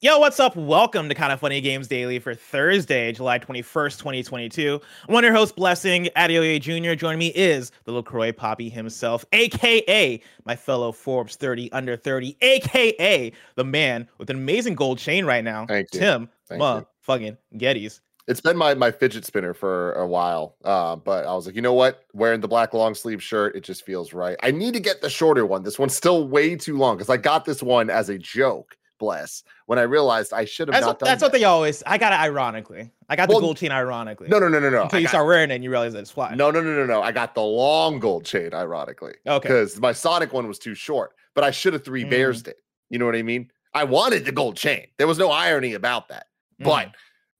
[0.00, 0.54] Yo, what's up?
[0.54, 4.80] Welcome to Kinda Funny Games Daily for Thursday, July 21st, 2022.
[5.08, 6.94] I'm one of your host, Blessing Adeoye Jr.
[6.94, 13.32] Joining me is the LaCroix Poppy himself, aka my fellow Forbes 30 under 30, aka
[13.56, 15.98] the man with an amazing gold chain right now, Thank you.
[15.98, 16.86] Tim Thank you.
[17.00, 17.98] fucking Gettys.
[18.28, 21.62] It's been my my fidget spinner for a while, uh, but I was like, you
[21.62, 22.04] know what?
[22.12, 24.36] Wearing the black long sleeve shirt, it just feels right.
[24.44, 25.64] I need to get the shorter one.
[25.64, 28.76] This one's still way too long because I got this one as a joke.
[28.98, 29.44] Bless.
[29.66, 31.06] When I realized I should have That's, not what, done.
[31.08, 31.82] that's what they always.
[31.86, 32.90] I got it ironically.
[33.08, 34.28] I got Well, the gold chain ironically.
[34.28, 34.82] No, no, no, no, no.
[34.82, 36.34] Until I you got- start wearing it and you realize that it's fly.
[36.34, 37.02] no, no, no, no, no.
[37.02, 39.48] I got the long gold chain, ironically, Okay.
[39.48, 41.12] because my Sonic one was too short.
[41.34, 42.10] But I should have three Mm.
[42.10, 42.56] bears it.
[42.90, 43.50] You know what I mean?
[43.74, 44.86] I wanted the gold chain.
[44.98, 46.26] There was no irony about that.
[46.58, 46.92] But Mm.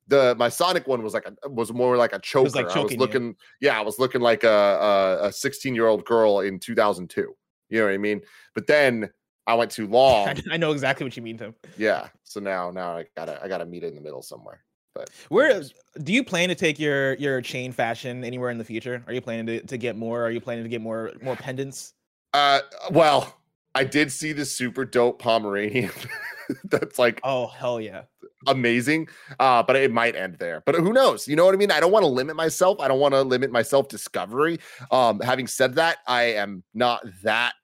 [0.06, 2.44] the my Sonic one was like a, was more like a choker.
[2.44, 3.00] was, like, I was choking you.
[3.00, 7.34] looking, yeah, I was looking like a a 16 year old girl in 2002.
[7.70, 8.22] You know what I mean?
[8.54, 9.10] But then
[9.48, 10.36] I went too long.
[10.52, 11.54] I know exactly what you mean, Tim.
[11.76, 12.08] yeah.
[12.22, 14.62] So now now I gotta I gotta meet it in the middle somewhere.
[14.94, 15.72] But Where knows?
[16.02, 19.02] do you plan to take your your chain fashion anywhere in the future?
[19.06, 20.22] Are you planning to, to get more?
[20.24, 21.94] Are you planning to get more more pendants?
[22.34, 22.60] Uh,
[22.90, 23.34] well,
[23.74, 25.90] I did see this super dope Pomeranian.
[26.64, 28.02] That's like Oh hell yeah!
[28.46, 29.08] amazing.
[29.40, 30.62] Uh, but it might end there.
[30.66, 31.26] But who knows?
[31.28, 31.70] You know what I mean?
[31.70, 32.80] I don't want to limit myself.
[32.80, 34.58] I don't want to limit my self discovery.
[34.90, 37.54] Um, having said that, I am not that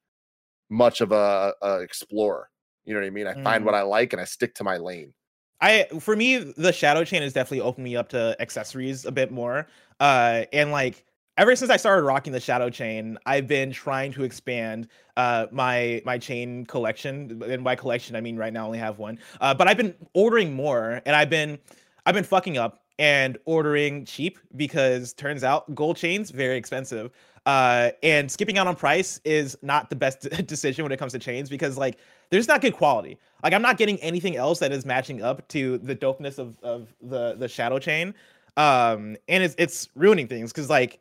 [0.74, 2.50] much of a, a explorer.
[2.84, 3.26] You know what I mean?
[3.26, 3.66] I find Mm.
[3.66, 5.14] what I like and I stick to my lane.
[5.60, 9.30] I for me the shadow chain has definitely opened me up to accessories a bit
[9.30, 9.66] more.
[10.00, 11.04] Uh, and like
[11.36, 16.02] ever since I started rocking the shadow chain, I've been trying to expand uh my
[16.04, 17.42] my chain collection.
[17.42, 19.18] And by collection, I mean right now I only have one.
[19.40, 21.58] Uh, but I've been ordering more, and I've been
[22.06, 27.10] I've been fucking up and ordering cheap because turns out gold chains very expensive.
[27.46, 31.18] Uh, and skipping out on price is not the best decision when it comes to
[31.18, 31.98] chains because like
[32.30, 33.18] there's not good quality.
[33.42, 36.94] Like I'm not getting anything else that is matching up to the dopeness of of
[37.02, 38.14] the the shadow chain.
[38.56, 41.00] Um, and it's it's ruining things because like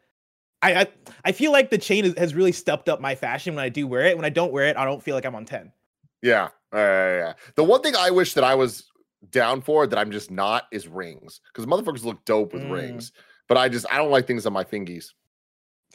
[0.62, 0.88] I, I
[1.26, 3.88] I feel like the chain is, has really stepped up my fashion when I do
[3.88, 4.18] wear it.
[4.18, 5.72] When I don't wear it, I don't feel like I'm on ten.
[6.22, 6.50] Yeah.
[6.74, 7.34] Uh, yeah.
[7.56, 8.86] The one thing I wish that I was
[9.32, 12.72] down for that I'm just not is rings because motherfuckers look dope with Mm.
[12.72, 13.14] rings.
[13.48, 15.12] But I just I don't like things on my fingies.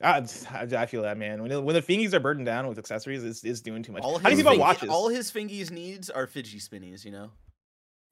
[0.03, 1.41] I, I, I feel that man.
[1.42, 4.03] When the- when the fingies are burdened down with accessories, it's, it's doing too much.
[4.03, 4.88] All How do you his about watches?
[4.91, 7.31] All his fingies needs are fidgy spinnies, you know.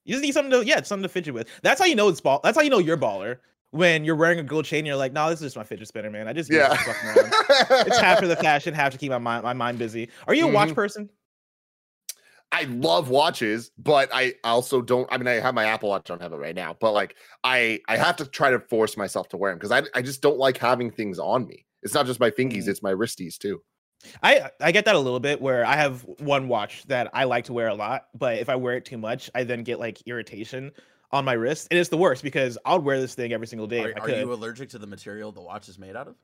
[0.04, 1.48] You just need something to yeah, something to fidget with.
[1.62, 2.40] That's how you know it's ball.
[2.42, 3.38] That's how you know you're baller
[3.70, 4.78] when you're wearing a gold chain.
[4.80, 6.28] And you're like, no, this is just my fidget spinner, man.
[6.28, 6.68] I just Yeah.
[6.68, 7.32] around.
[7.88, 10.08] it's half for the fashion, half to keep my mind my mind busy.
[10.28, 10.74] Are you a watch Mhm.
[10.74, 11.10] person?
[12.52, 15.08] I love watches, but I also don't.
[15.10, 16.08] I mean, I have my Apple Watch.
[16.08, 18.96] I don't have it right now, but like I, I have to try to force
[18.96, 21.65] myself to wear them because I, I just don't like having things on me.
[21.82, 22.68] It's not just my fingies; Mm.
[22.68, 23.62] it's my wristies too.
[24.22, 27.44] I I get that a little bit where I have one watch that I like
[27.44, 30.02] to wear a lot, but if I wear it too much, I then get like
[30.06, 30.72] irritation
[31.12, 31.68] on my wrist.
[31.70, 34.00] And it's the worst because I'll wear this thing every single day Are, if I
[34.00, 36.16] are you allergic to the material the watch is made out of?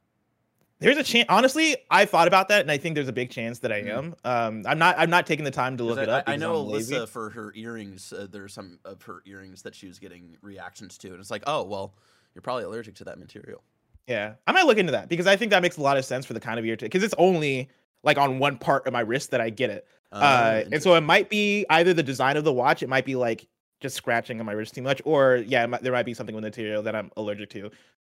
[0.80, 1.26] There's a chance.
[1.28, 3.98] Honestly, I thought about that, and I think there's a big chance that I Mm.
[3.98, 4.14] am.
[4.24, 4.98] Um, I'm not.
[4.98, 6.24] I'm not taking the time to look I, it up.
[6.26, 6.96] I, I know I'm lazy.
[6.96, 8.12] Alyssa for her earrings.
[8.12, 11.44] Uh, there's some of her earrings that she was getting reactions to, and it's like,
[11.46, 11.94] oh well,
[12.34, 13.62] you're probably allergic to that material.
[14.06, 16.26] Yeah, I might look into that because I think that makes a lot of sense
[16.26, 16.88] for the kind of irritation.
[16.88, 17.68] Because it's only
[18.02, 19.86] like on one part of my wrist that I get it.
[20.10, 23.04] Oh, Uh, and so it might be either the design of the watch, it might
[23.04, 23.46] be like
[23.80, 26.42] just scratching on my wrist too much, or yeah, might, there might be something with
[26.42, 27.70] the material that I'm allergic to.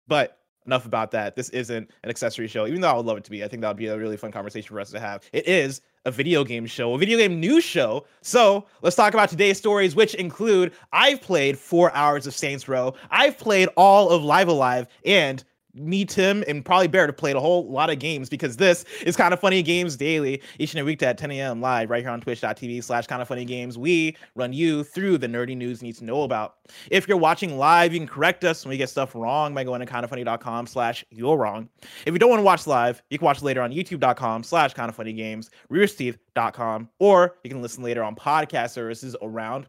[0.07, 1.35] But enough about that.
[1.35, 3.43] This isn't an accessory show, even though I would love it to be.
[3.43, 5.23] I think that would be a really fun conversation for us to have.
[5.31, 8.05] It is a video game show, a video game news show.
[8.21, 12.93] So let's talk about today's stories, which include I've played four hours of Saints Row,
[13.09, 15.43] I've played all of Live A Live, and
[15.79, 19.15] me, Tim, and probably Bear to play a whole lot of games because this is
[19.15, 21.61] kinda funny games daily each and every week at 10 a.m.
[21.61, 23.77] live right here on twitch.tv slash kinda funny games.
[23.77, 26.55] We run you through the nerdy news you need to know about.
[26.89, 29.79] If you're watching live, you can correct us when we get stuff wrong by going
[29.79, 31.69] to kindafunny.com slash you're wrong.
[32.05, 34.93] If you don't want to watch live, you can watch later on youtube.com slash kinda
[34.93, 39.67] funny games, roosterteeth.com, or you can listen later on podcast services around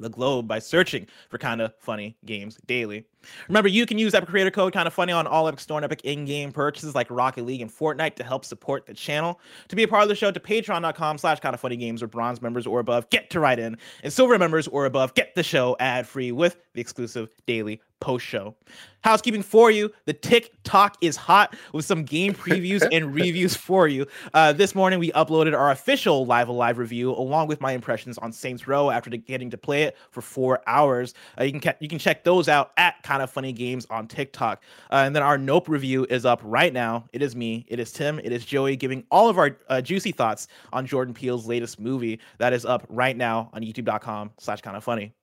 [0.00, 3.04] the globe by searching for kinda funny games daily.
[3.48, 6.00] Remember, you can use Epic Creator Code kinda funny on all Epic Store and Epic
[6.04, 9.40] in-game purchases like Rocket League and Fortnite to help support the channel.
[9.68, 12.40] To be a part of the show, to patreon.com slash kinda funny games or bronze
[12.40, 13.76] members or above, get to write in.
[14.02, 18.56] And silver members or above, get the show ad-free with the exclusive daily post show.
[19.02, 24.06] Housekeeping for you the TikTok is hot with some game previews and reviews for you.
[24.34, 28.18] Uh, this morning, we uploaded our official Live A Live review along with my impressions
[28.18, 31.14] on Saints Row after getting to play it for four hours.
[31.38, 34.62] Uh, you, can you can check those out at Kinda Funny Games on TikTok.
[34.90, 37.06] Uh, and then our Nope review is up right now.
[37.12, 40.12] It is me, it is Tim, it is Joey giving all of our uh, juicy
[40.12, 42.20] thoughts on Jordan Peele's latest movie.
[42.38, 45.14] That is up right now on youtube.com slash kinda funny.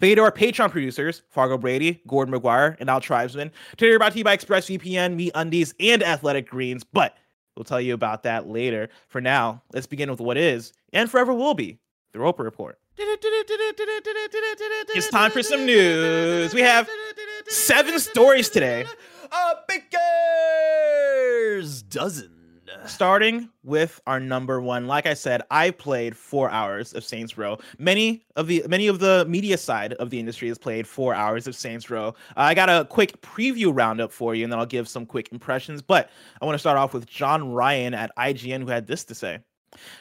[0.00, 3.50] Thank you to our Patreon producers, Fargo Brady, Gordon McGuire, and Al Tribesman.
[3.76, 7.16] Today we're brought to you by ExpressVPN, MeUndies, and Athletic Greens, but
[7.56, 8.88] we'll tell you about that later.
[9.08, 11.78] For now, let's begin with what is, and forever will be,
[12.12, 12.78] the Roper Report.
[14.96, 16.54] It's time for some news.
[16.54, 16.88] We have
[17.48, 18.86] seven stories today.
[19.32, 19.54] A
[21.56, 22.33] baker's dozen.
[22.86, 27.58] Starting with our number one like i said i played four hours of saints row
[27.78, 31.46] many of the many of the media side of the industry has played four hours
[31.46, 34.88] of saints row i got a quick preview roundup for you and then i'll give
[34.88, 36.10] some quick impressions but
[36.42, 39.38] i want to start off with john ryan at ign who had this to say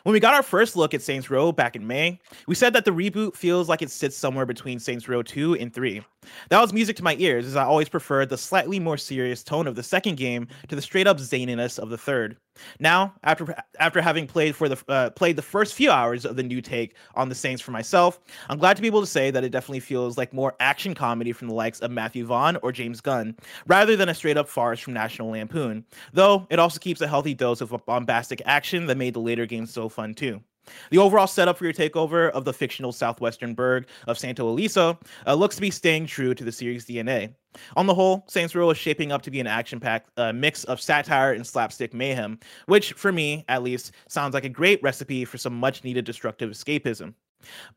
[0.03, 2.86] when we got our first look at Saints Row back in May, we said that
[2.86, 6.03] the reboot feels like it sits somewhere between Saints Row 2 and 3.
[6.50, 9.68] That was music to my ears, as I always preferred the slightly more serious tone
[9.68, 12.38] of the second game to the straight up zaniness of the third.
[12.80, 16.44] Now, after after having played for the uh, played the first few hours of the
[16.44, 19.44] new take on the Saints for myself, I'm glad to be able to say that
[19.44, 23.02] it definitely feels like more action comedy from the likes of Matthew Vaughn or James
[23.02, 23.36] Gunn,
[23.66, 25.86] rather than a straight up farce from National Lampoon.
[26.14, 29.72] Though it also keeps a healthy dose of bombastic action that made the later games
[29.72, 30.42] so fun too.
[30.89, 35.33] The overall setup for your takeover of the fictional southwestern burg of Santo Ileso uh,
[35.33, 37.33] looks to be staying true to the series' DNA.
[37.75, 40.81] On the whole, Saints Row is shaping up to be an action-packed uh, mix of
[40.81, 45.38] satire and slapstick mayhem, which, for me at least, sounds like a great recipe for
[45.38, 47.13] some much-needed destructive escapism.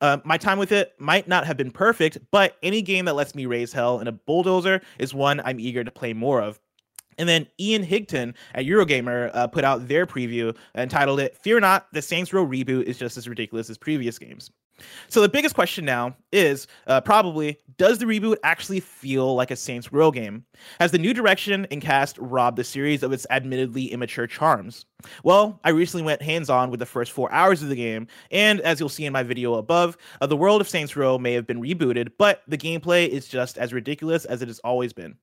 [0.01, 3.35] Uh, my time with it might not have been perfect, but any game that lets
[3.35, 6.61] me raise hell in a bulldozer is one I'm eager to play more of.
[7.19, 11.87] And then Ian Higton at Eurogamer uh, put out their preview entitled it Fear Not,
[11.93, 14.51] the Saints Row reboot is just as ridiculous as previous games.
[15.09, 19.57] So the biggest question now is uh, probably does the reboot actually feel like a
[19.57, 20.45] Saints Row game?
[20.81, 24.85] Has the new direction and cast robbed the series of its admittedly immature charms?
[25.23, 28.61] Well, I recently went hands on with the first four hours of the game, and
[28.61, 31.47] as you'll see in my video above, uh, the world of Saints Row may have
[31.47, 35.17] been rebooted, but the gameplay is just as ridiculous as it has always been.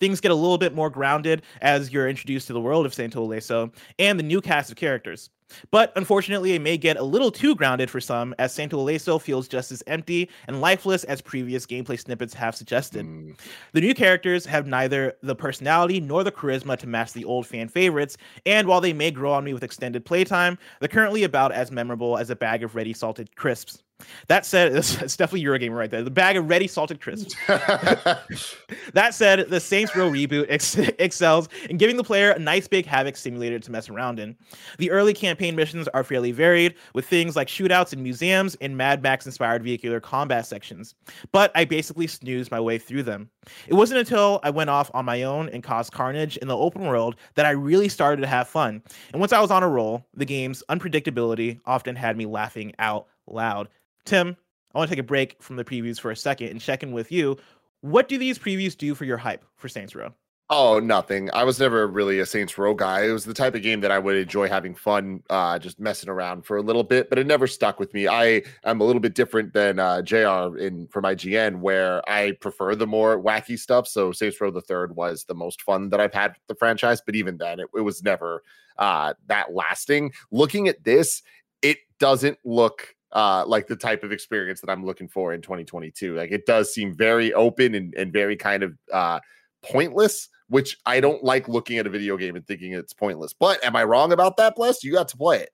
[0.00, 3.26] Things get a little bit more grounded as you're introduced to the world of Santo
[3.26, 5.30] Ileso and the new cast of characters.
[5.70, 9.48] But unfortunately, it may get a little too grounded for some, as Santo Ileso feels
[9.48, 13.06] just as empty and lifeless as previous gameplay snippets have suggested.
[13.06, 13.38] Mm.
[13.72, 17.68] The new characters have neither the personality nor the charisma to match the old fan
[17.68, 21.70] favorites, and while they may grow on me with extended playtime, they're currently about as
[21.70, 23.82] memorable as a bag of ready salted crisps.
[24.28, 26.02] That said, it's, it's definitely Eurogamer right there.
[26.02, 27.34] The bag of ready salted crisps.
[27.46, 32.86] that said, the Saints Row reboot ex- excels in giving the player a nice big
[32.86, 34.36] havoc simulator to mess around in.
[34.78, 39.02] The early campaign missions are fairly varied, with things like shootouts in museums and Mad
[39.02, 40.94] Max inspired vehicular combat sections.
[41.32, 43.30] But I basically snoozed my way through them.
[43.66, 46.82] It wasn't until I went off on my own and caused carnage in the open
[46.82, 48.82] world that I really started to have fun.
[49.12, 53.06] And once I was on a roll, the game's unpredictability often had me laughing out
[53.26, 53.68] loud.
[54.04, 54.36] Tim,
[54.74, 56.92] I want to take a break from the previews for a second and check in
[56.92, 57.36] with you.
[57.80, 60.14] What do these previews do for your hype for Saints Row?
[60.50, 61.30] Oh, nothing.
[61.32, 63.06] I was never really a Saints Row guy.
[63.06, 66.10] It was the type of game that I would enjoy having fun, uh, just messing
[66.10, 68.06] around for a little bit, but it never stuck with me.
[68.08, 72.74] I am a little bit different than uh, John Ryan from IGN, where I prefer
[72.74, 73.88] the more wacky stuff.
[73.88, 77.00] So Saints Row the Third was the most fun that I've had with the franchise,
[77.00, 78.42] but even then, it, it was never
[78.78, 80.12] uh, that lasting.
[80.30, 81.22] Looking at this,
[81.62, 86.14] it doesn't look uh, like the type of experience that I'm looking for in 2022.
[86.14, 89.20] Like it does seem very open and, and very kind of uh,
[89.62, 93.32] pointless, which I don't like looking at a video game and thinking it's pointless.
[93.32, 94.84] But am I wrong about that, Bless?
[94.84, 95.50] You got to play it.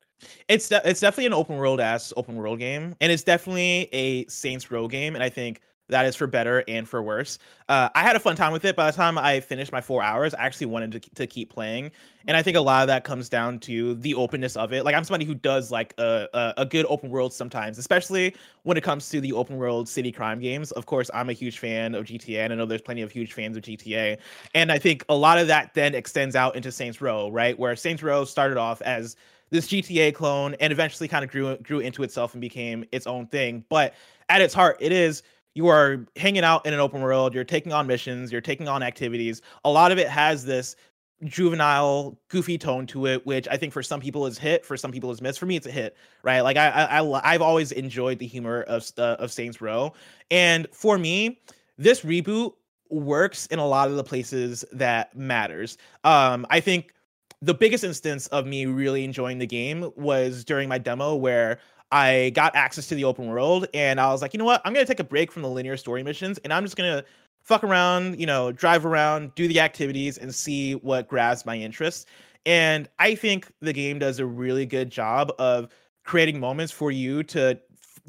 [0.48, 4.26] It's de- it's definitely an open world ass open world game, and it's definitely a
[4.26, 5.14] Saints Row game.
[5.14, 7.38] And I think that is for better and for worse.
[7.68, 8.74] Uh, I had a fun time with it.
[8.76, 11.90] By the time I finished my four hours, I actually wanted to, to keep playing.
[12.26, 14.84] And I think a lot of that comes down to the openness of it.
[14.84, 18.76] Like I'm somebody who does like a, a, a good open world sometimes, especially when
[18.76, 20.72] it comes to the open world city crime games.
[20.72, 23.32] Of course, I'm a huge fan of GTA, and I know there's plenty of huge
[23.32, 24.18] fans of GTA.
[24.54, 27.58] And I think a lot of that then extends out into Saints Row, right?
[27.58, 29.16] Where Saints Row started off as
[29.50, 33.26] this GTA clone and eventually kind of grew grew into itself and became its own
[33.26, 33.64] thing.
[33.68, 33.94] But
[34.28, 35.22] at its heart, it is
[35.54, 38.82] you are hanging out in an open world, you're taking on missions, you're taking on
[38.82, 39.42] activities.
[39.64, 40.76] A lot of it has this
[41.24, 44.90] juvenile, goofy tone to it, which I think for some people is hit, for some
[44.90, 45.36] people is miss.
[45.36, 46.40] For me, it's a hit, right?
[46.40, 49.92] Like I, I, I've always enjoyed the humor of uh, of Saints Row,
[50.30, 51.40] and for me,
[51.76, 52.52] this reboot
[52.88, 55.78] works in a lot of the places that matters.
[56.04, 56.92] Um, I think
[57.42, 61.58] the biggest instance of me really enjoying the game was during my demo where
[61.92, 64.62] I got access to the open world and I was like, you know what?
[64.64, 66.90] I'm going to take a break from the linear story missions and I'm just going
[66.90, 67.04] to
[67.42, 72.06] fuck around, you know, drive around, do the activities and see what grabs my interest.
[72.46, 75.68] And I think the game does a really good job of
[76.04, 77.58] creating moments for you to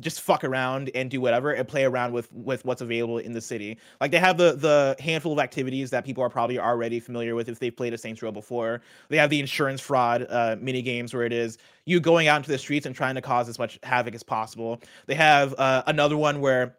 [0.01, 3.41] just fuck around and do whatever and play around with with what's available in the
[3.41, 3.77] city.
[3.99, 7.49] Like they have the the handful of activities that people are probably already familiar with
[7.49, 8.81] if they've played a Saints Row before.
[9.09, 12.51] They have the insurance fraud uh, mini games where it is you going out into
[12.51, 14.81] the streets and trying to cause as much havoc as possible.
[15.07, 16.77] They have uh, another one where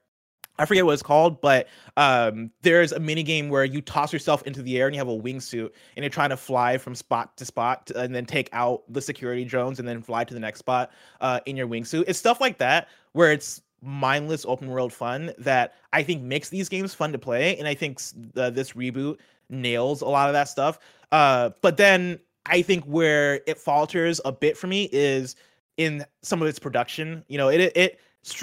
[0.58, 4.42] I forget what it's called, but um, there's a mini game where you toss yourself
[4.42, 7.36] into the air and you have a wingsuit and you're trying to fly from spot
[7.38, 10.58] to spot and then take out the security drones and then fly to the next
[10.58, 12.04] spot uh, in your wingsuit.
[12.06, 16.68] It's stuff like that where it's mindless open world fun that I think makes these
[16.68, 17.56] games fun to play.
[17.56, 18.00] And I think
[18.36, 19.18] uh, this reboot
[19.50, 20.78] nails a lot of that stuff.
[21.10, 25.36] Uh, but then I think where it falters a bit for me is
[25.76, 27.24] in some of its production.
[27.28, 28.00] You know, it it,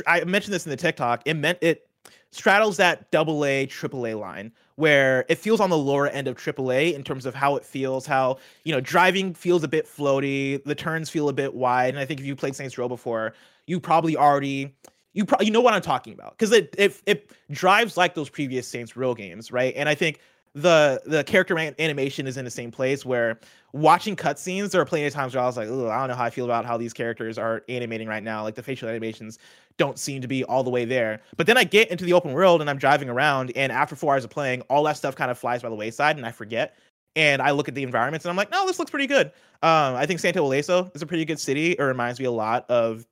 [0.07, 1.23] I mentioned this in the TikTok.
[1.25, 1.88] It meant it
[2.31, 6.38] straddles that double A, triple A line where it feels on the lower end of
[6.38, 9.85] triple A in terms of how it feels, how, you know, driving feels a bit
[9.85, 11.89] floaty, the turns feel a bit wide.
[11.89, 13.33] And I think if you played Saints Row before,
[13.69, 14.75] you probably already
[15.13, 18.29] you probably you know what I'm talking about because it, it it drives like those
[18.29, 19.73] previous Saints Row games, right?
[19.75, 20.19] And I think
[20.55, 23.39] the the character animation is in the same place where
[23.71, 26.23] watching cutscenes there are plenty of times where I was like, I don't know how
[26.23, 28.41] I feel about how these characters are animating right now.
[28.41, 29.38] Like the facial animations
[29.77, 31.21] don't seem to be all the way there.
[31.38, 34.13] But then I get into the open world and I'm driving around, and after four
[34.13, 36.75] hours of playing, all that stuff kind of flies by the wayside, and I forget.
[37.15, 39.27] And I look at the environments and I'm like, no, this looks pretty good.
[39.61, 41.71] Um, I think Santo Ileso is a pretty good city.
[41.71, 43.05] It reminds me a lot of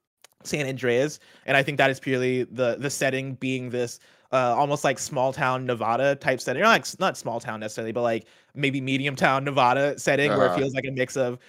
[0.44, 4.00] San Andreas, and I think that is purely the the setting being this
[4.32, 6.62] uh, almost like small town Nevada type setting.
[6.62, 10.38] Not like not small town necessarily, but like maybe medium town Nevada setting uh-huh.
[10.38, 10.60] where it uh-huh.
[10.60, 11.40] feels like a mix of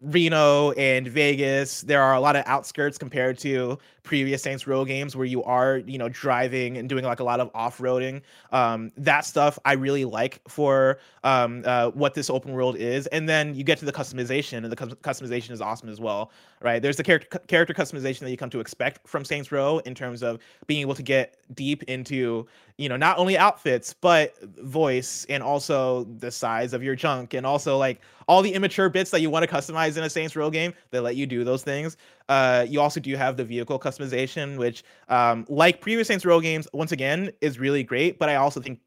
[0.00, 1.82] Reno and Vegas.
[1.82, 5.78] There are a lot of outskirts compared to previous Saints Row games where you are,
[5.78, 8.22] you know, driving and doing like a lot of off-roading.
[8.52, 13.06] Um, that stuff I really like for um, uh, what this open world is.
[13.08, 16.30] And then you get to the customization, and the cu- customization is awesome as well,
[16.62, 16.80] right?
[16.80, 20.22] There's the character character customization that you come to expect from Saints Row in terms
[20.22, 22.46] of being able to get deep into,
[22.78, 27.44] you know, not only outfits but voice and also the size of your junk and
[27.44, 30.50] also like all the immature bits that you want to customize in a Saints Row
[30.50, 30.72] game.
[30.90, 31.96] They let you do those things.
[32.28, 36.66] Uh, you also do have the vehicle customization, which, um, like previous Saints Row games,
[36.72, 38.18] once again is really great.
[38.18, 38.80] But I also think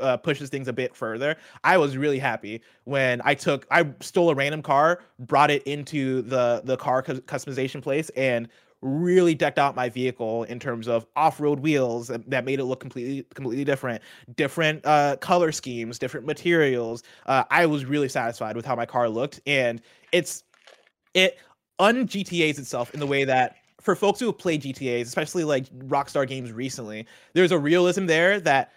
[0.00, 1.36] uh, pushes things a bit further.
[1.64, 6.22] I was really happy when I took I stole a random car, brought it into
[6.22, 8.48] the the car cu- customization place, and
[8.82, 13.26] really decked out my vehicle in terms of off-road wheels that, made it look completely
[13.34, 14.02] completely different
[14.36, 19.06] different uh, color schemes different materials uh, i was really satisfied with how my car
[19.06, 19.82] looked and
[20.12, 20.44] it's
[21.12, 21.38] it
[21.80, 25.66] un GTA's itself in the way that for folks who have played GTA's, especially like
[25.88, 28.72] Rockstar games recently, there's a realism there that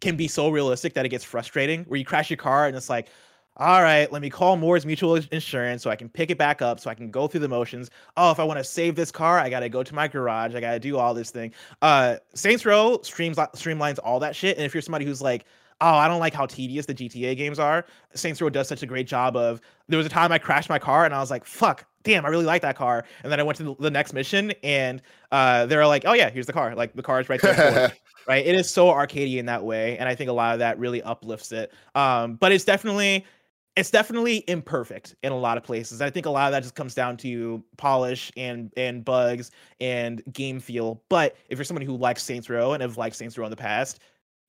[0.00, 1.84] can be so realistic that it gets frustrating.
[1.84, 3.08] Where you crash your car and it's like,
[3.56, 6.78] all right, let me call Mors Mutual Insurance so I can pick it back up,
[6.78, 7.90] so I can go through the motions.
[8.16, 10.54] Oh, if I want to save this car, I got to go to my garage.
[10.54, 11.52] I got to do all this thing.
[11.82, 14.56] Uh, Saints Row streams streamlines all that shit.
[14.56, 15.44] And if you're somebody who's like,
[15.80, 17.84] oh, I don't like how tedious the GTA games are.
[18.14, 19.60] Saints Row does such a great job of.
[19.88, 22.28] There was a time I crashed my car and I was like, fuck, damn, I
[22.28, 23.04] really like that car.
[23.22, 25.02] And then I went to the next mission and
[25.32, 26.74] uh, they're like, oh yeah, here's the car.
[26.74, 27.92] Like the car is right there.
[28.28, 28.46] right.
[28.46, 31.02] It is so arcadey in that way, and I think a lot of that really
[31.02, 31.72] uplifts it.
[31.94, 33.24] Um, but it's definitely
[33.78, 36.02] it's definitely imperfect in a lot of places.
[36.02, 40.22] I think a lot of that just comes down to polish and and bugs and
[40.32, 41.02] game feel.
[41.08, 43.56] But if you're somebody who likes Saints Row and have liked Saints Row in the
[43.56, 44.00] past,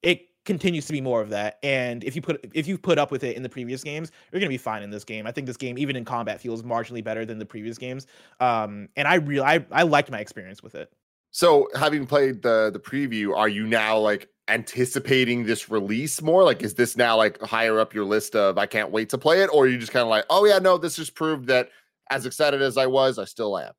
[0.01, 1.59] it continues to be more of that.
[1.61, 4.39] And if you put if you put up with it in the previous games, you're
[4.39, 5.27] gonna be fine in this game.
[5.27, 8.07] I think this game, even in combat, feels marginally better than the previous games.
[8.39, 10.91] Um, and I really I, I liked my experience with it.
[11.29, 16.43] So having played the the preview, are you now like anticipating this release more?
[16.43, 19.43] Like, is this now like higher up your list of I can't wait to play
[19.43, 21.69] it, or are you just kind of like, oh yeah, no, this just proved that
[22.09, 23.73] as excited as I was, I still am.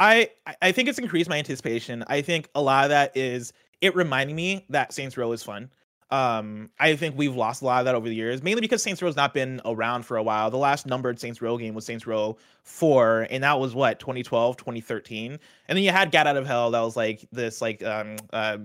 [0.00, 2.02] I I think it's increased my anticipation.
[2.08, 5.70] I think a lot of that is it reminding me that Saints Row is fun.
[6.10, 9.02] Um, I think we've lost a lot of that over the years, mainly because Saints
[9.02, 10.50] Row's not been around for a while.
[10.50, 14.56] The last numbered Saints Row game was Saints Row 4, and that was what, 2012,
[14.56, 15.32] 2013.
[15.32, 18.58] And then you had Gat Out of Hell, that was like this like um uh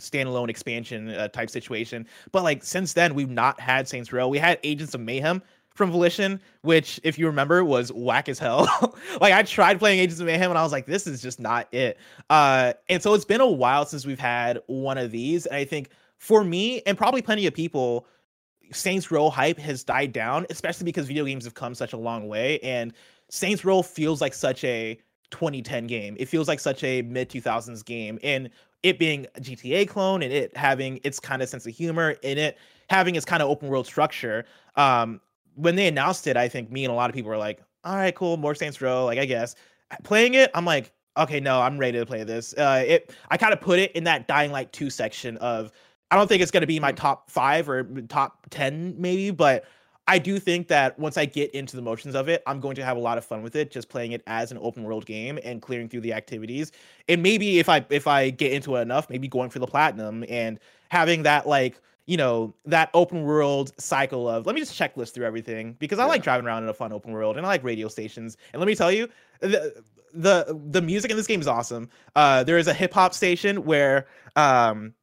[0.00, 2.06] standalone expansion uh, type situation.
[2.32, 4.28] But like since then, we've not had Saints Row.
[4.28, 5.42] We had Agents of Mayhem
[5.74, 8.68] from Volition, which, if you remember, was whack as hell.
[9.20, 11.72] like I tried playing Agents of Mayhem and I was like, this is just not
[11.72, 11.98] it.
[12.30, 15.46] Uh, and so it's been a while since we've had one of these.
[15.46, 18.06] And I think for me, and probably plenty of people,
[18.72, 22.28] Saints Row hype has died down, especially because video games have come such a long
[22.28, 22.58] way.
[22.60, 22.92] And
[23.30, 24.98] Saints Row feels like such a
[25.30, 26.16] 2010 game.
[26.18, 28.18] It feels like such a mid 2000s game.
[28.22, 28.50] And
[28.82, 32.38] it being a GTA clone and it having its kind of sense of humor in
[32.38, 32.58] it,
[32.90, 34.44] having its kind of open world structure.
[34.76, 35.20] Um,
[35.54, 37.96] when they announced it, I think me and a lot of people were like, all
[37.96, 39.04] right, cool, more Saints Row.
[39.04, 39.54] Like, I guess
[40.02, 42.54] playing it, I'm like, okay, no, I'm ready to play this.
[42.54, 45.70] Uh, it, I kind of put it in that Dying Light 2 section of,
[46.14, 49.64] I don't think it's going to be my top five or top 10, maybe, but
[50.06, 52.84] I do think that once I get into the motions of it, I'm going to
[52.84, 55.40] have a lot of fun with it, just playing it as an open world game
[55.42, 56.70] and clearing through the activities.
[57.08, 60.24] And maybe if I if I get into it enough, maybe going for the platinum
[60.28, 65.14] and having that like you know that open world cycle of let me just checklist
[65.14, 66.10] through everything because I yeah.
[66.10, 68.36] like driving around in a fun open world and I like radio stations.
[68.52, 69.08] And let me tell you,
[69.40, 71.90] the the the music in this game is awesome.
[72.14, 74.06] Uh, there is a hip hop station where
[74.36, 74.94] um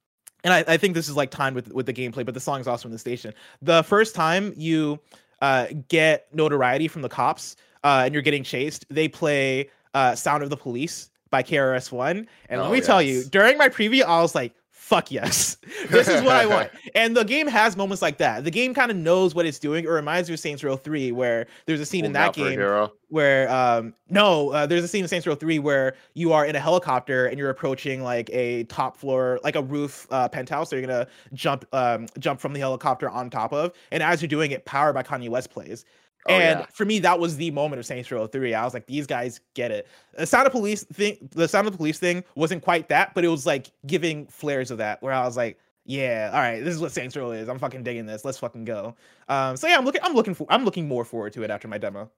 [0.44, 2.60] and I, I think this is like timed with with the gameplay, but the song
[2.60, 3.34] is also in the station.
[3.62, 5.00] The first time you
[5.42, 10.44] uh, get notoriety from the cops uh, and you're getting chased, they play uh, "Sound
[10.44, 12.28] of the Police" by KRS One.
[12.50, 12.88] And oh, let me yes.
[12.88, 14.54] tell you, during my preview, I was like,
[14.92, 15.56] fuck yes.
[15.90, 16.70] this is what I want.
[16.96, 18.44] And the game has moments like that.
[18.44, 19.86] The game kind of knows what it's doing.
[19.86, 22.60] It reminds me of Saints Row 3 where there's a scene in that game
[23.08, 26.58] where um no, uh, there's a scene in Saints Row 3 where you are in
[26.58, 30.70] a helicopter and you're approaching like a top floor, like a roof uh, penthouse.
[30.70, 33.72] So you're gonna jump um jump from the helicopter on top of.
[33.92, 35.86] And as you're doing it, Power by Kanye West plays.
[36.28, 36.66] Oh, and yeah.
[36.72, 38.54] for me, that was the moment of Saints Row 3.
[38.54, 39.88] I was like, these guys get it.
[40.18, 43.26] The Sound of Police thing, the Sound of the Police thing wasn't quite that, but
[43.26, 46.76] it was like giving flares of that, where I was like, yeah, all right, this
[46.76, 47.50] is what Saints Row is.
[47.50, 48.24] I'm fucking digging this.
[48.24, 48.96] Let's fucking go.
[49.30, 51.68] Um, so yeah, I'm looking, I'm looking for, I'm looking more forward to it after
[51.68, 52.12] my demo.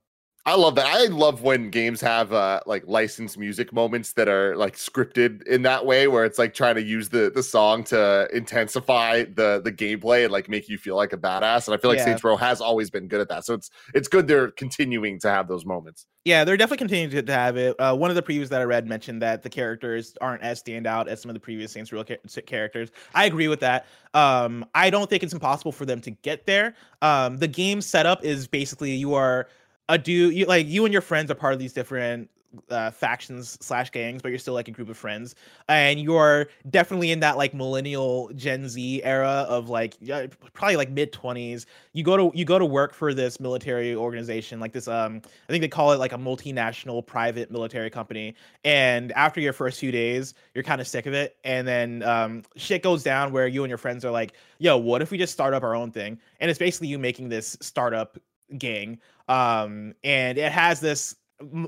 [0.46, 0.86] I love that.
[0.86, 5.62] I love when games have uh like licensed music moments that are like scripted in
[5.62, 9.72] that way where it's like trying to use the the song to intensify the the
[9.72, 11.68] gameplay and like make you feel like a badass.
[11.68, 12.06] And I feel like yeah.
[12.06, 13.46] Saints Row has always been good at that.
[13.46, 16.08] So it's it's good they're continuing to have those moments.
[16.26, 17.76] Yeah, they're definitely continuing to have it.
[17.80, 21.08] Uh, one of the previews that I read mentioned that the characters aren't as standout
[21.08, 22.92] as some of the previous Saints Row characters.
[23.14, 23.86] I agree with that.
[24.14, 26.76] Um, I don't think it's impossible for them to get there.
[27.02, 29.48] Um, the game setup is basically you are
[29.90, 32.30] a dude you like you and your friends are part of these different
[32.70, 35.36] uh, factions slash gangs, but you're still like a group of friends,
[35.68, 40.90] and you're definitely in that like millennial Gen Z era of like yeah, probably like
[40.90, 41.66] mid twenties.
[41.94, 45.52] You go to you go to work for this military organization, like this um I
[45.52, 48.36] think they call it like a multinational private military company.
[48.64, 52.44] And after your first few days, you're kind of sick of it, and then um
[52.56, 55.34] shit goes down where you and your friends are like, yo, what if we just
[55.34, 56.20] start up our own thing?
[56.40, 58.18] And it's basically you making this startup
[58.58, 61.16] gang um and it has this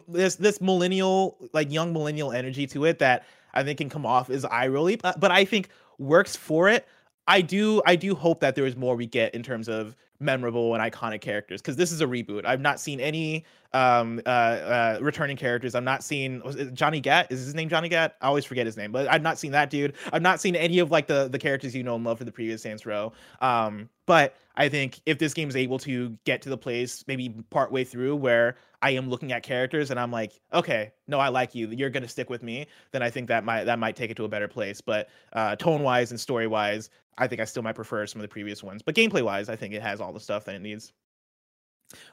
[0.08, 4.30] this this millennial like young millennial energy to it that i think can come off
[4.30, 6.88] as eye rolly but, but i think works for it.
[7.28, 10.74] I do i do hope that there is more we get in terms of memorable
[10.74, 14.98] and iconic characters because this is a reboot i've not seen any um uh, uh
[15.02, 16.42] returning characters i'm not seeing
[16.74, 19.38] johnny gat is his name johnny gat i always forget his name but i've not
[19.38, 22.04] seen that dude i've not seen any of like the the characters you know and
[22.04, 25.80] love for the previous saints row um but I think if this game is able
[25.80, 29.92] to get to the place maybe part way through where I am looking at characters
[29.92, 31.68] and I'm like, okay, no, I like you.
[31.70, 32.68] You're gonna stick with me.
[32.92, 34.80] Then I think that might that might take it to a better place.
[34.80, 38.24] But uh, tone wise and story wise, I think I still might prefer some of
[38.24, 38.82] the previous ones.
[38.82, 40.94] But gameplay wise, I think it has all the stuff that it needs.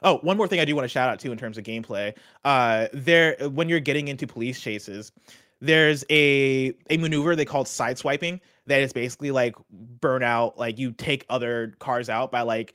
[0.01, 2.15] Oh, one more thing I do want to shout out to in terms of gameplay.
[2.43, 5.11] Uh, there, when you're getting into police chases,
[5.61, 9.55] there's a a maneuver they call side swiping that is basically like
[9.99, 12.73] burnout like you take other cars out by like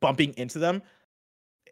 [0.00, 0.82] bumping into them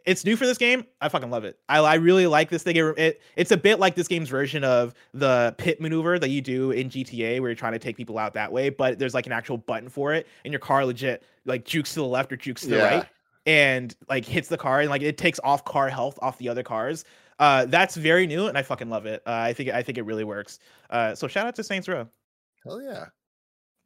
[0.04, 2.76] it's new for this game i fucking love it i, I really like this thing
[2.76, 6.40] it, it, it's a bit like this game's version of the pit maneuver that you
[6.40, 9.26] do in gta where you're trying to take people out that way but there's like
[9.26, 12.36] an actual button for it and your car legit like jukes to the left or
[12.36, 12.96] jukes to the yeah.
[12.96, 13.06] right
[13.46, 16.62] and like hits the car and like it takes off car health off the other
[16.62, 17.04] cars
[17.38, 19.22] uh, that's very new, and I fucking love it.
[19.26, 20.58] Uh, I think I think it really works.
[20.90, 22.08] Uh, so shout out to Saints Row.
[22.64, 23.06] Hell yeah.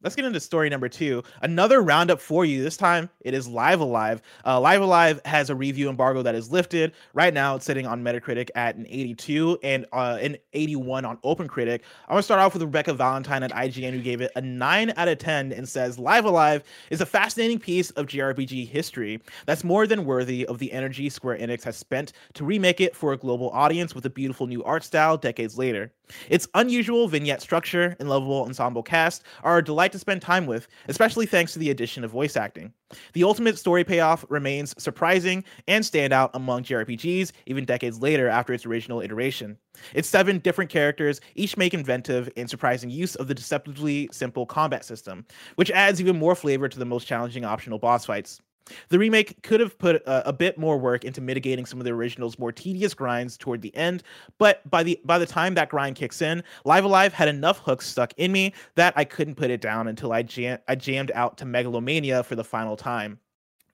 [0.01, 1.23] Let's get into story number two.
[1.41, 2.63] Another roundup for you.
[2.63, 3.99] This time it is Live Alive.
[3.99, 4.21] Live.
[4.45, 6.93] Uh, Live A Live has a review embargo that is lifted.
[7.13, 11.81] Right now it's sitting on Metacritic at an 82 and uh, an 81 on OpenCritic.
[12.07, 14.93] I'm going to start off with Rebecca Valentine at IGN, who gave it a 9
[14.95, 19.21] out of 10 and says Live A Live is a fascinating piece of JRPG history
[19.45, 23.13] that's more than worthy of the energy Square Enix has spent to remake it for
[23.13, 25.91] a global audience with a beautiful new art style decades later.
[26.29, 30.67] Its unusual vignette structure and lovable ensemble cast are a delight to spend time with,
[30.87, 32.73] especially thanks to the addition of voice acting.
[33.13, 38.65] The ultimate story payoff remains surprising and standout among JRPGs, even decades later after its
[38.65, 39.57] original iteration.
[39.93, 44.83] Its seven different characters each make inventive and surprising use of the deceptively simple combat
[44.83, 48.41] system, which adds even more flavor to the most challenging optional boss fights.
[48.89, 51.91] The remake could have put a, a, bit more work into mitigating some of the
[51.91, 54.03] original's more tedious grinds toward the end,
[54.37, 57.59] but by the by the time that grind kicks in, Live A Live had enough
[57.59, 61.11] hooks stuck in me that I couldn't put it down until I, jam- I jammed
[61.15, 63.19] out to Megalomania for the final time.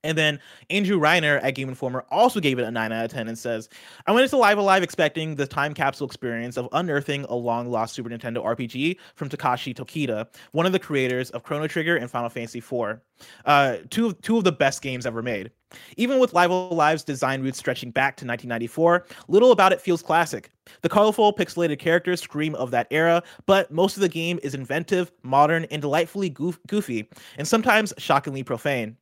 [0.05, 0.39] And then
[0.69, 3.69] Andrew Reiner at Game Informer also gave it a 9 out of 10 and says,
[4.05, 7.69] I went into Live A Live expecting the time capsule experience of unearthing a long
[7.69, 12.09] lost Super Nintendo RPG from Takashi Tokita, one of the creators of Chrono Trigger and
[12.09, 12.99] Final Fantasy IV.
[13.45, 15.51] Uh, two, two of the best games ever made.
[15.97, 20.01] Even with Live A Live's design roots stretching back to 1994, little about it feels
[20.01, 20.51] classic.
[20.81, 25.11] The colorful, pixelated characters scream of that era, but most of the game is inventive,
[25.23, 28.97] modern, and delightfully goof- goofy, and sometimes shockingly profane.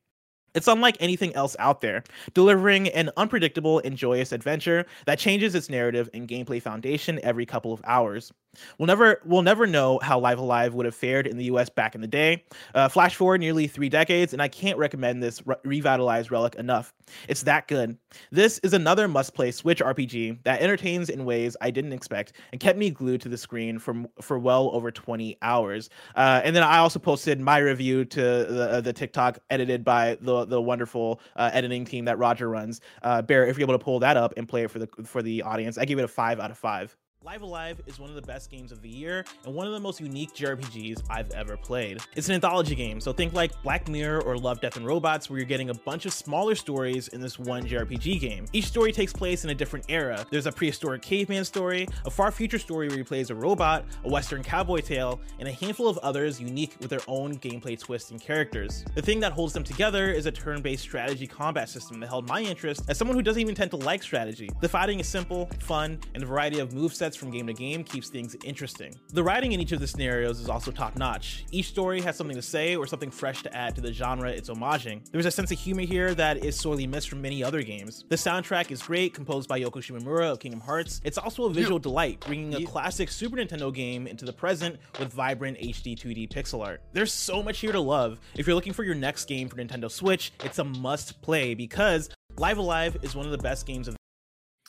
[0.54, 5.68] It's unlike anything else out there, delivering an unpredictable and joyous adventure that changes its
[5.68, 8.32] narrative and gameplay foundation every couple of hours.
[8.78, 11.68] We'll never we'll never know how Live A Live would have fared in the U.S.
[11.68, 12.44] back in the day.
[12.74, 16.92] Uh, flash forward nearly three decades, and I can't recommend this re- revitalized relic enough.
[17.28, 17.96] It's that good.
[18.30, 22.78] This is another must-play Switch RPG that entertains in ways I didn't expect and kept
[22.78, 25.90] me glued to the screen for for well over 20 hours.
[26.16, 30.16] Uh, and then I also posted my review to the, uh, the TikTok edited by
[30.20, 32.80] the the wonderful uh, editing team that Roger runs.
[33.02, 35.22] Uh, Bear, if you're able to pull that up and play it for the for
[35.22, 36.96] the audience, I give it a five out of five.
[37.24, 39.72] Live A Live is one of the best games of the year and one of
[39.72, 42.00] the most unique JRPGs I've ever played.
[42.14, 45.38] It's an anthology game, so think like Black Mirror or Love, Death, and Robots, where
[45.38, 48.44] you're getting a bunch of smaller stories in this one JRPG game.
[48.52, 50.26] Each story takes place in a different era.
[50.30, 53.86] There's a prehistoric caveman story, a far future story where you play as a robot,
[54.04, 58.10] a western cowboy tale, and a handful of others unique with their own gameplay twists
[58.10, 58.84] and characters.
[58.96, 62.28] The thing that holds them together is a turn based strategy combat system that held
[62.28, 64.50] my interest as someone who doesn't even tend to like strategy.
[64.60, 68.08] The fighting is simple, fun, and a variety of movesets from game to game keeps
[68.08, 68.94] things interesting.
[69.12, 71.44] The writing in each of the scenarios is also top notch.
[71.50, 74.48] Each story has something to say or something fresh to add to the genre it's
[74.48, 75.10] homaging.
[75.10, 78.04] There's a sense of humor here that is sorely missed from many other games.
[78.08, 81.00] The soundtrack is great, composed by Yoko Shimomura of Kingdom Hearts.
[81.04, 85.12] It's also a visual delight, bringing a classic Super Nintendo game into the present with
[85.12, 86.82] vibrant HD 2D pixel art.
[86.92, 88.18] There's so much here to love.
[88.36, 92.10] If you're looking for your next game for Nintendo Switch, it's a must play because
[92.36, 93.96] Live A Live is one of the best games of.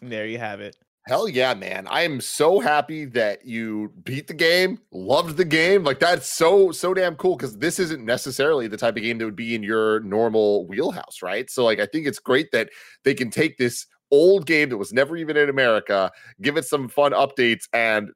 [0.02, 0.76] There you have it.
[1.08, 1.86] Hell yeah, man.
[1.88, 5.84] I am so happy that you beat the game, loved the game.
[5.84, 9.26] Like that's so so damn cool cuz this isn't necessarily the type of game that
[9.26, 11.48] would be in your normal wheelhouse, right?
[11.52, 12.72] So like I think it's great that
[13.04, 16.90] they can take this old game that was never even in America, give it some
[16.90, 18.10] fun updates and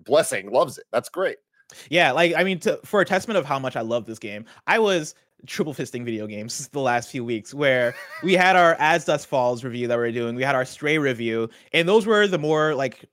[0.00, 0.84] blessing loves it.
[0.92, 1.38] That's great.
[1.88, 4.44] Yeah, like I mean to, for a testament of how much I love this game.
[4.66, 5.14] I was
[5.46, 9.64] triple fisting video games the last few weeks where we had our As Dusk Falls
[9.64, 12.74] review that we are doing, we had our Stray review, and those were the more
[12.74, 13.04] like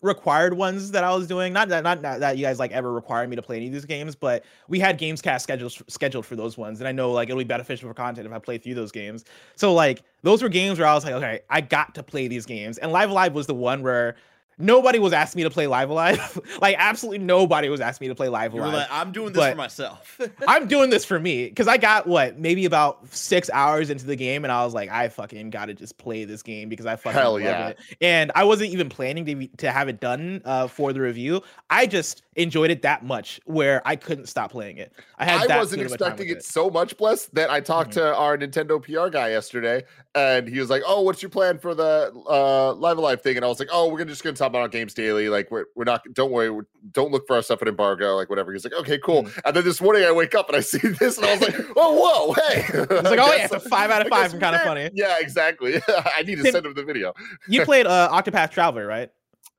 [0.00, 1.52] required ones that I was doing.
[1.52, 3.72] Not that not, not, that you guys like ever required me to play any of
[3.72, 7.28] these games, but we had Gamescast scheduled scheduled for those ones, and I know like
[7.28, 9.24] it'll be beneficial for content if I play through those games.
[9.56, 12.46] So like those were games where I was like, okay, I got to play these
[12.46, 14.16] games, and Live Live was the one where
[14.58, 16.40] nobody was asking me to play Live A Live.
[16.60, 18.72] Like absolutely nobody was asking me to play Live A Live.
[18.72, 20.20] Like, I'm doing this for myself.
[20.48, 24.16] I'm doing this for me because I got what maybe about six hours into the
[24.16, 27.18] game, and I was like, I fucking gotta just play this game because I fucking
[27.18, 27.68] Hell love yeah.
[27.68, 27.78] it.
[28.00, 31.42] And I wasn't even planning to be, to have it done uh, for the review.
[31.70, 34.92] I just enjoyed it that much where I couldn't stop playing it.
[35.18, 35.50] I had.
[35.50, 38.00] I wasn't expecting it, it, so much, bless that I talked mm-hmm.
[38.00, 41.74] to our Nintendo PR guy yesterday, and he was like, "Oh, what's your plan for
[41.74, 44.36] the uh, Live A Live thing?" And I was like, "Oh, we're gonna just gonna
[44.36, 45.28] talk about our games daily.
[45.28, 46.02] Like, we're we're not.
[46.12, 46.64] Don't worry.
[46.92, 48.16] don't look for our stuff at embargo.
[48.16, 49.40] Like, whatever." He's like, "Okay, cool." Mm-hmm.
[49.44, 51.56] And then this morning I wake up and I see this, and I was like,
[51.76, 54.34] "Oh, whoa, hey!" It's like, "Oh yeah, it's a five out of five.
[54.34, 55.80] I'm kind of funny." Yeah, exactly.
[55.88, 57.14] I need to send him the video.
[57.46, 59.10] you played uh, Octopath Traveler, right?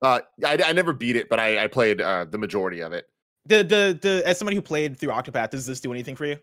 [0.01, 3.05] Uh, I, I never beat it, but I, I played uh, the majority of it.
[3.45, 6.37] The, the the as somebody who played through Octopath, does this do anything for you?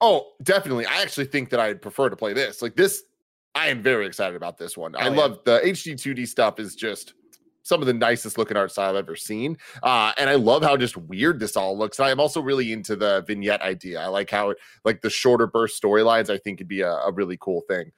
[0.00, 0.86] Oh, definitely.
[0.86, 2.62] I actually think that I'd prefer to play this.
[2.62, 3.02] Like this,
[3.54, 4.94] I am very excited about this one.
[4.94, 5.16] Oh, I yeah.
[5.16, 7.14] love the HD 2D stuff is just
[7.68, 9.58] some of the nicest looking art style I've ever seen.
[9.82, 11.98] Uh, and I love how just weird this all looks.
[11.98, 14.00] And I'm also really into the vignette idea.
[14.00, 17.12] I like how it like the shorter burst storylines, I think could be a, a
[17.12, 17.92] really cool thing.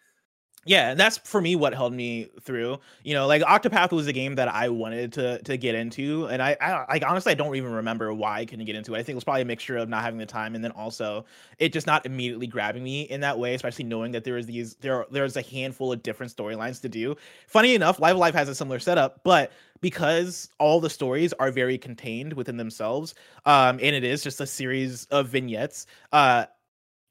[0.66, 2.80] Yeah, and that's for me what held me through.
[3.02, 6.42] You know, like Octopath was a game that I wanted to to get into, and
[6.42, 8.98] I, I like honestly I don't even remember why I couldn't get into it.
[8.98, 11.24] I think it was probably a mixture of not having the time, and then also
[11.58, 14.74] it just not immediately grabbing me in that way, especially knowing that there is these
[14.76, 17.16] there there's a handful of different storylines to do.
[17.46, 21.50] Funny enough, Live A Live has a similar setup, but because all the stories are
[21.50, 23.14] very contained within themselves,
[23.46, 26.44] um, and it is just a series of vignettes, uh,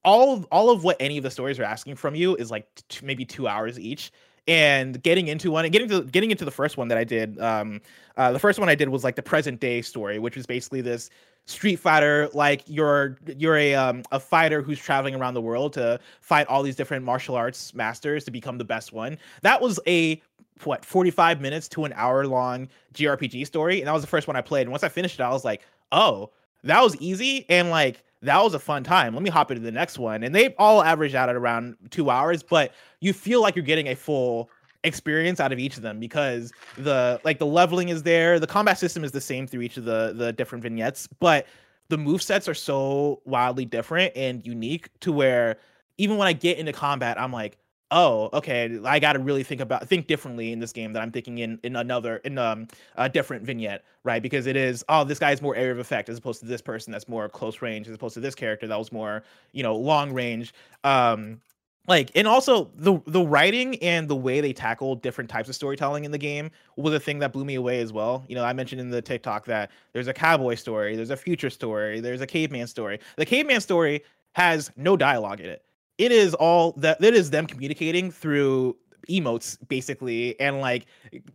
[0.03, 2.67] all of, all of what any of the stories are asking from you is like
[3.01, 4.11] maybe two hours each.
[4.47, 7.39] And getting into one and getting to getting into the first one that i did
[7.39, 7.81] um
[8.17, 10.81] uh, the first one i did was like the present day story which was basically
[10.81, 11.11] this
[11.45, 15.99] street fighter like you're you're a um a fighter who's traveling around the world to
[16.21, 19.19] fight all these different martial arts masters to become the best one.
[19.43, 20.19] That was a
[20.63, 24.35] what 45 minutes to an hour long jrpg story and that was the first one
[24.35, 24.61] i played.
[24.61, 26.31] And once i finished it i was like oh
[26.63, 27.45] that was easy.
[27.49, 29.13] And like that was a fun time.
[29.13, 30.23] Let me hop into the next one.
[30.23, 33.87] And they all average out at around two hours, but you feel like you're getting
[33.87, 34.49] a full
[34.83, 38.39] experience out of each of them because the like the leveling is there.
[38.39, 41.47] The combat system is the same through each of the the different vignettes, but
[41.89, 45.57] the move sets are so wildly different and unique to where
[45.97, 47.57] even when I get into combat, I'm like,
[47.91, 51.11] oh okay i got to really think about think differently in this game that i'm
[51.11, 54.21] thinking in in another in um a different vignette right?
[54.21, 56.91] Because it is oh this guy's more area of effect as opposed to this person
[56.91, 60.13] that's more close range as opposed to this character that was more you know long
[60.13, 60.53] range.
[60.83, 61.41] Um
[61.87, 66.05] like and also the the writing and the way they tackle different types of storytelling
[66.05, 68.23] in the game was a thing that blew me away as well.
[68.27, 71.49] You know i mentioned in the tiktok that there's a cowboy story there's a future
[71.49, 72.99] story there's a caveman story.
[73.17, 75.63] The caveman story has no dialogue in it
[75.99, 78.75] it is all that it is them communicating through
[79.09, 80.85] emotes basically and like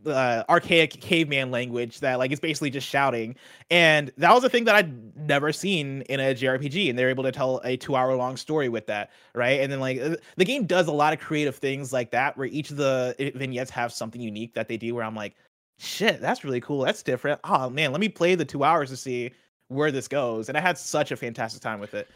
[0.07, 3.35] uh, archaic caveman language that like is basically just shouting.
[3.71, 7.25] And that was a thing that i'd never seen in a jrpg and they're able
[7.25, 9.61] to tell a two hour long story with that right?
[9.61, 12.47] And then like uh, the game does a lot of creative things like that where
[12.47, 15.35] each of the eh, vignettes have something unique that they do where i'm like
[15.79, 16.83] shit that's really cool.
[16.83, 17.41] That's different.
[17.45, 19.33] Oh man let me play the two hours to see
[19.69, 20.49] where this goes.
[20.49, 22.09] And i had such a fantastic time with it.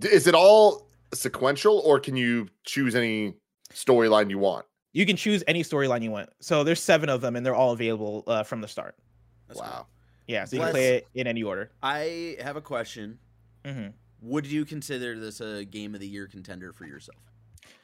[0.00, 3.34] Is it all sequential, or can you choose any
[3.72, 4.66] storyline you want?
[4.92, 6.30] You can choose any storyline you want.
[6.40, 8.96] So there's seven of them, and they're all available uh, from the start.
[9.48, 9.70] That's wow.
[9.70, 9.86] Cool.
[10.26, 11.70] Yeah, so you can play it in any order.
[11.82, 13.18] I have a question.
[13.64, 13.88] Mm-hmm.
[14.22, 17.18] Would you consider this a game of the year contender for yourself?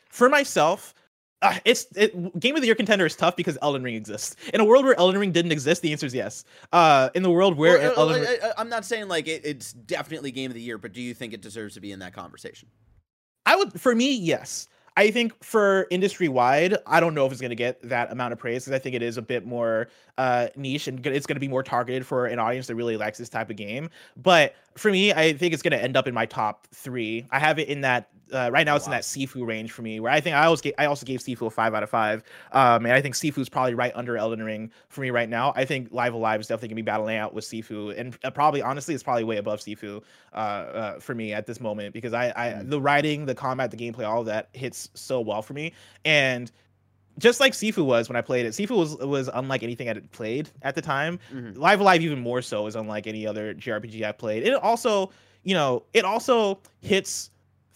[0.08, 0.94] For myself,
[1.42, 4.36] uh, it's it, game of the year contender is tough because Elden Ring exists.
[4.54, 6.44] In a world where Elden Ring didn't exist, the answer is yes.
[6.72, 8.38] Uh, in the world where well, Elden Ring...
[8.56, 11.14] I, am not saying like it, it's definitely game of the year, but do you
[11.14, 12.68] think it deserves to be in that conversation?
[13.50, 14.68] I would, for me, yes.
[14.96, 18.32] I think for industry wide, I don't know if it's going to get that amount
[18.32, 21.34] of praise because I think it is a bit more uh, niche and it's going
[21.34, 23.90] to be more targeted for an audience that really likes this type of game.
[24.16, 27.26] But for me, I think it's going to end up in my top three.
[27.32, 28.74] I have it in that uh, right now.
[28.74, 28.92] Oh, it's wow.
[28.92, 31.46] in that Sifu range for me, where I think I always I also gave Sifu
[31.46, 34.42] a five out of five, um, and I think Sifu is probably right under Elden
[34.42, 35.52] Ring for me right now.
[35.56, 38.30] I think Live A Live is definitely gonna be battling out with Sifu, and uh,
[38.30, 42.12] probably honestly, it's probably way above Sifu uh, uh, for me at this moment because
[42.12, 42.70] I, I mm.
[42.70, 45.72] the writing, the combat, the gameplay, all of that hits so well for me,
[46.04, 46.50] and
[47.18, 48.50] just like Sifu was when I played it.
[48.50, 51.18] Sifu was was unlike anything I had played at the time.
[51.32, 51.60] Mm-hmm.
[51.60, 54.46] Live A Live even more so is unlike any other JRPG I played.
[54.46, 55.10] It also,
[55.44, 57.30] you know, it also hits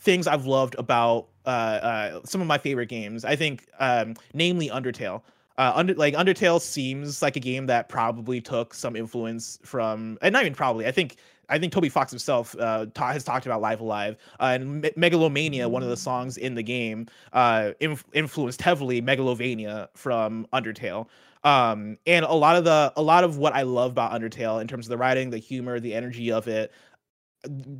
[0.04, 3.24] things I've loved about uh, uh, some of my favorite games.
[3.24, 5.22] I think, um, namely Undertale.
[5.56, 10.32] Uh, under like Undertale seems like a game that probably took some influence from, and
[10.32, 10.86] not even probably.
[10.86, 11.16] I think
[11.48, 14.80] I think Toby Fox himself uh, ta- has talked about Live A Live uh, and
[14.82, 15.68] Me- Megalomania.
[15.68, 21.06] One of the songs in the game uh, inf- influenced heavily Megalovania from Undertale.
[21.44, 24.66] Um, and a lot of the a lot of what I love about Undertale in
[24.66, 26.72] terms of the writing, the humor, the energy of it,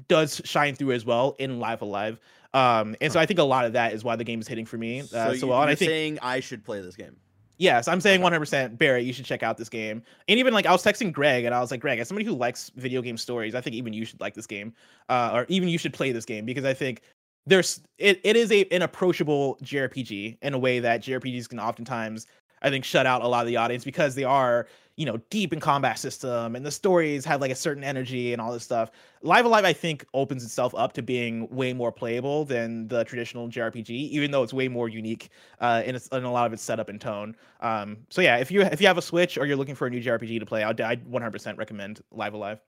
[0.09, 2.18] does shine through as well in Live A Live.
[2.53, 4.64] Um, and so I think a lot of that is why the game is hitting
[4.64, 5.00] for me.
[5.00, 5.62] Uh, so, so well.
[5.62, 7.16] And I think saying I should play this game.
[7.57, 10.03] Yes, I'm saying 100% Barrett, you should check out this game.
[10.29, 12.35] And even like I was texting Greg and I was like, Greg, as somebody who
[12.35, 14.74] likes video game stories, I think even you should like this game.
[15.09, 17.03] Uh, or even you should play this game because I think
[17.46, 22.27] there's it, it is a an approachable JRPG in a way that JRPGs can oftentimes
[22.62, 25.52] I think shut out a lot of the audience because they are you know deep
[25.52, 28.90] in combat system and the stories have like a certain energy and all this stuff.
[29.22, 33.04] Live A Live i think opens itself up to being way more playable than the
[33.04, 35.30] traditional jrpg even though it's way more unique
[35.61, 37.37] uh, in, its, in a lot of its setup and tone.
[37.61, 39.90] Um, so yeah if you if you have a switch or you're looking for a
[39.90, 42.61] new jrpg to play i'd, I'd 100% recommend Live A Live.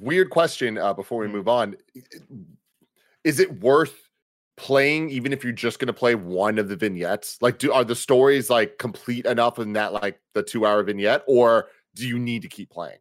[0.00, 1.36] Weird question uh, before we mm-hmm.
[1.36, 1.76] move on.
[3.24, 4.07] Is it worth
[4.58, 7.84] playing even if you're just going to play one of the vignettes like do are
[7.84, 12.18] the stories like complete enough in that like the two hour vignette or do you
[12.18, 12.98] need to keep playing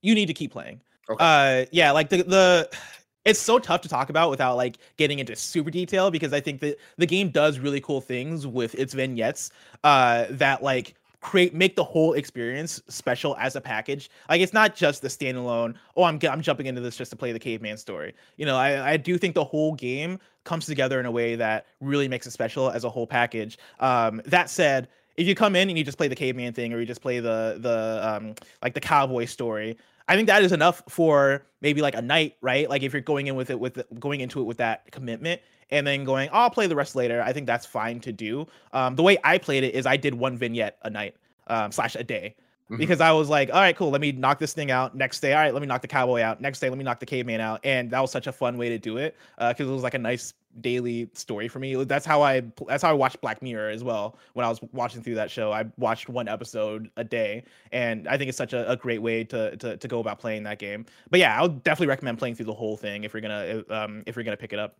[0.00, 1.16] you need to keep playing okay.
[1.20, 2.70] uh yeah like the the
[3.24, 6.60] it's so tough to talk about without like getting into super detail because I think
[6.60, 9.50] that the game does really cool things with its vignettes
[9.84, 14.10] uh that like create make the whole experience special as a package.
[14.28, 15.74] Like it's not just the standalone.
[15.96, 18.14] Oh, I'm I'm jumping into this just to play the caveman story.
[18.36, 21.66] You know, I I do think the whole game comes together in a way that
[21.80, 23.56] really makes it special as a whole package.
[23.78, 26.80] Um, that said, if you come in and you just play the caveman thing or
[26.80, 30.82] you just play the the um like the cowboy story, I think that is enough
[30.88, 32.68] for maybe like a night, right?
[32.68, 35.40] Like if you're going in with it with going into it with that commitment
[35.72, 37.22] and then going, oh, I'll play the rest later.
[37.22, 38.46] I think that's fine to do.
[38.72, 41.16] Um, the way I played it is I did one vignette a night
[41.48, 42.76] um, slash a day mm-hmm.
[42.76, 43.90] because I was like, all right, cool.
[43.90, 44.94] Let me knock this thing out.
[44.94, 46.40] Next day, all right, let me knock the cowboy out.
[46.40, 47.60] Next day, let me knock the caveman out.
[47.64, 49.94] And that was such a fun way to do it because uh, it was like
[49.94, 51.82] a nice daily story for me.
[51.84, 54.18] That's how I that's how I watched Black Mirror as well.
[54.34, 58.18] When I was watching through that show, I watched one episode a day, and I
[58.18, 60.84] think it's such a, a great way to, to to go about playing that game.
[61.10, 64.02] But yeah, I would definitely recommend playing through the whole thing if you're gonna um
[64.06, 64.76] if you're gonna pick it up.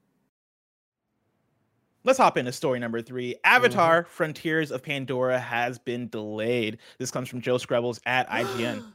[2.05, 3.36] Let's hop into story number three.
[3.43, 4.10] Avatar mm-hmm.
[4.10, 6.77] Frontiers of Pandora has been delayed.
[6.97, 8.86] This comes from Joe Skrebels at IGN.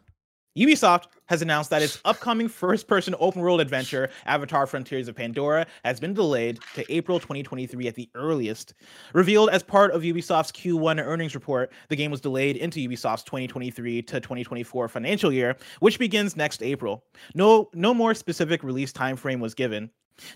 [0.56, 5.66] Ubisoft has announced that its upcoming first person open world adventure, Avatar Frontiers of Pandora,
[5.82, 8.74] has been delayed to April 2023 at the earliest.
[9.14, 14.02] Revealed as part of Ubisoft's Q1 earnings report, the game was delayed into Ubisoft's 2023
[14.02, 17.02] to 2024 financial year, which begins next April.
[17.34, 19.88] No, no more specific release timeframe was given.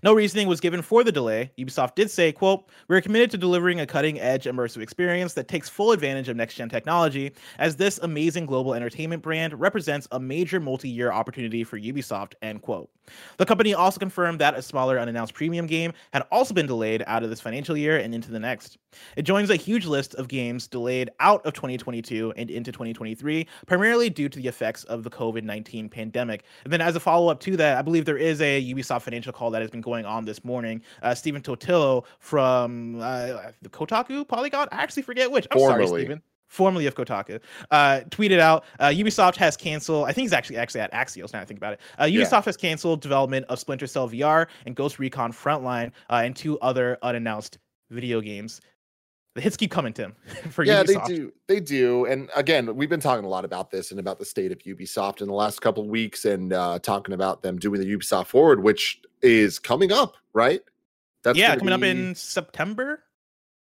[0.02, 1.50] No reasoning was given for the delay.
[1.58, 5.92] Ubisoft did say, quote, We're committed to delivering a cutting-edge immersive experience that takes full
[5.92, 11.64] advantage of next-gen technology, as this amazing global entertainment brand represents a major multi-year opportunity
[11.64, 12.90] for Ubisoft, end quote.
[13.36, 17.22] The company also confirmed that a smaller unannounced premium game had also been delayed out
[17.22, 18.78] of this financial year and into the next.
[19.16, 24.10] It joins a huge list of games delayed out of 2022 and into 2023, primarily
[24.10, 26.44] due to the effects of the COVID 19 pandemic.
[26.64, 29.32] And then, as a follow up to that, I believe there is a Ubisoft financial
[29.32, 30.80] call that has been going on this morning.
[31.02, 35.46] Uh, Stephen Totilo from uh, the Kotaku Polygon, I actually forget which.
[35.50, 35.86] I'm Formerly.
[35.86, 37.40] sorry, Stephen formerly of Kotaku,
[37.72, 40.04] uh, tweeted out uh, Ubisoft has canceled.
[40.08, 41.40] I think he's actually actually at Axios now.
[41.40, 41.80] I think about it.
[41.98, 42.42] Uh, Ubisoft Yeah.
[42.42, 46.98] has canceled development of Splinter Cell VR and Ghost Recon Frontline uh, and two other
[47.02, 47.58] unannounced
[47.90, 48.60] video games.
[49.34, 50.14] The hits keep coming, Tim.
[50.50, 51.08] For yeah, Ubisoft.
[51.08, 51.32] they do.
[51.48, 52.04] They do.
[52.06, 55.20] And again, we've been talking a lot about this and about the state of Ubisoft
[55.20, 58.62] in the last couple of weeks and uh talking about them doing the Ubisoft Forward,
[58.62, 60.60] which is coming up, right?
[61.22, 63.02] That's yeah, coming up in September.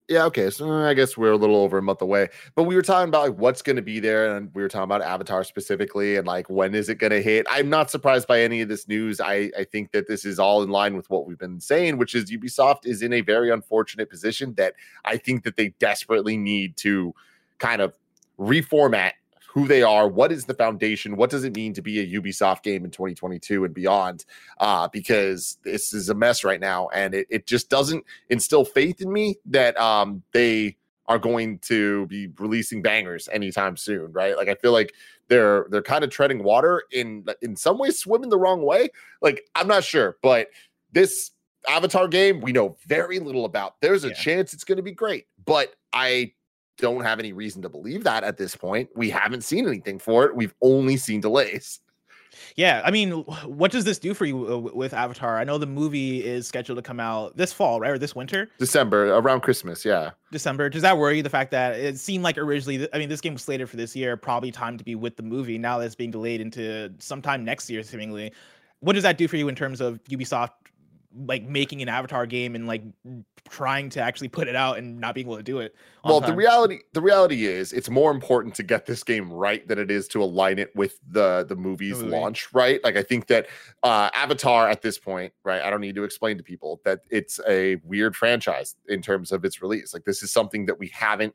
[0.08, 0.50] Yeah, okay.
[0.50, 2.28] So uh, I guess we're a little over a month away.
[2.54, 4.84] But we were talking about like what's going to be there, and we were talking
[4.84, 7.46] about Avatar specifically, and like when is it going to hit?
[7.48, 9.20] I'm not surprised by any of this news.
[9.20, 12.14] I I think that this is all in line with what we've been saying, which
[12.14, 14.74] is Ubisoft is in a very unfortunate position that
[15.04, 17.14] I think that they desperately need to
[17.58, 17.96] kind of
[18.38, 19.12] reformat
[19.52, 22.62] who they are, what is the foundation, what does it mean to be a Ubisoft
[22.62, 24.24] game in 2022 and beyond?
[24.58, 29.02] Uh, because this is a mess right now, and it, it just doesn't instill faith
[29.02, 30.76] in me that um they
[31.06, 34.36] are going to be releasing bangers anytime soon, right?
[34.38, 34.94] Like I feel like
[35.28, 38.88] they're they're kind of treading water in in some ways swimming the wrong way.
[39.20, 40.48] Like I'm not sure, but
[40.92, 41.32] this
[41.68, 43.80] Avatar game we know very little about.
[43.82, 44.14] There's a Yeah.
[44.14, 46.32] chance it's going to be great, but I
[46.78, 48.88] don't have any reason to believe that at this point.
[48.94, 50.34] We haven't seen anything for it.
[50.34, 51.80] We've only seen delays.
[52.56, 53.10] Yeah, I mean,
[53.44, 55.38] what does this do for you uh, with Avatar?
[55.38, 58.48] I know the movie is scheduled to come out this fall, right, or this winter,
[58.58, 60.10] December around Christmas, yeah.
[60.30, 60.68] December.
[60.68, 61.22] Does that worry you?
[61.22, 63.94] The fact that it seemed like originally, I mean, this game was slated for this
[63.94, 65.58] year, probably time to be with the movie.
[65.58, 68.32] Now that's being delayed into sometime next year, seemingly.
[68.80, 70.50] What does that do for you in terms of Ubisoft
[71.26, 72.82] like making an Avatar game and like
[73.48, 75.74] trying to actually put it out and not being able to do it?
[76.04, 79.78] well the reality the reality is it's more important to get this game right than
[79.78, 82.10] it is to align it with the the movie's movie.
[82.10, 83.46] launch right like i think that
[83.82, 87.40] uh avatar at this point right i don't need to explain to people that it's
[87.48, 91.34] a weird franchise in terms of its release like this is something that we haven't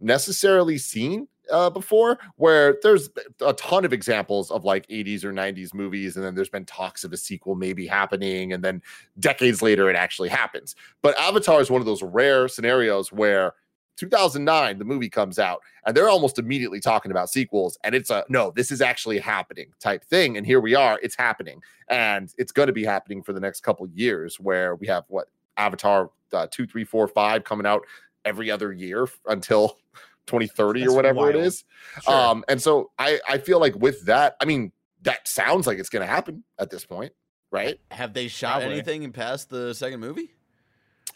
[0.00, 3.10] necessarily seen uh, before where there's
[3.44, 7.04] a ton of examples of like 80s or 90s movies and then there's been talks
[7.04, 8.82] of a sequel maybe happening and then
[9.18, 10.76] decades later it actually happens.
[11.02, 13.54] But avatar is one of those rare scenarios where
[13.96, 18.24] 2009 the movie comes out and they're almost immediately talking about sequels and it's a
[18.28, 21.60] no this is actually happening type thing and here we are it's happening.
[21.88, 25.28] And it's going to be happening for the next couple years where we have what
[25.56, 27.82] avatar uh, 2 3 4 5 coming out
[28.24, 29.78] every other year until
[30.26, 31.46] 2030 That's or whatever it wild.
[31.46, 31.64] is
[32.02, 32.14] Sure.
[32.14, 34.72] um and so i i feel like with that i mean
[35.02, 37.12] that sounds like it's going to happen at this point
[37.52, 38.72] right Have they shot Probably.
[38.74, 40.32] anything past the second movie?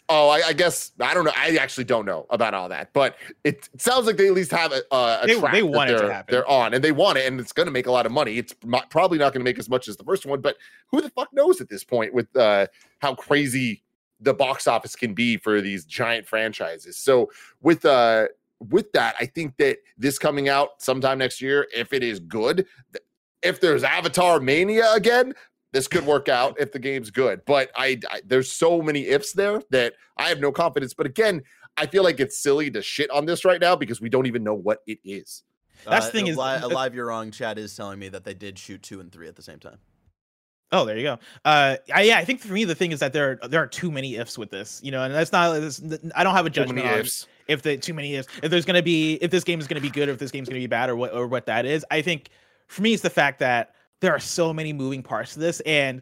[0.09, 1.31] Oh, I, I guess I don't know.
[1.37, 4.51] I actually don't know about all that, but it, it sounds like they at least
[4.51, 6.31] have a, a, a They- track they that want it to they're, happen.
[6.33, 8.37] they're on, and they want it, and it's going to make a lot of money.
[8.37, 10.57] It's mo- probably not going to make as much as the first one, but
[10.87, 12.67] who the fuck knows at this point with uh,
[12.99, 13.83] how crazy
[14.19, 16.97] the box office can be for these giant franchises.
[16.97, 17.31] So
[17.61, 18.27] with uh
[18.69, 22.65] with that, I think that this coming out sometime next year, if it is good,
[23.41, 25.33] if there's Avatar Mania again,
[25.73, 27.41] this could work out if the game's good.
[27.45, 30.93] But I, I there's so many ifs there that I have no confidence.
[30.93, 31.41] But again,
[31.77, 34.43] I feel like it's silly to shit on this right now because we don't even
[34.43, 35.43] know what it is.
[35.85, 37.31] That's the thing is- Alive, alive, you're wrong.
[37.31, 39.77] Chad is telling me that they did shoot two and three at the same time.
[40.73, 41.17] Oh, there you go.
[41.43, 43.91] Uh, I, yeah, I think for me the thing is that there there are too
[43.91, 45.53] many ifs with this, you know, and that's not.
[45.59, 45.81] This,
[46.15, 47.27] I don't have a Too judgment many on ifs.
[47.51, 48.27] If the too many ifs.
[48.41, 50.47] If there's gonna be if this game is gonna be good or if this game's
[50.49, 51.85] gonna be bad or what or what that is.
[51.91, 52.29] I think
[52.67, 56.01] for me it's the fact that there are so many moving parts to this and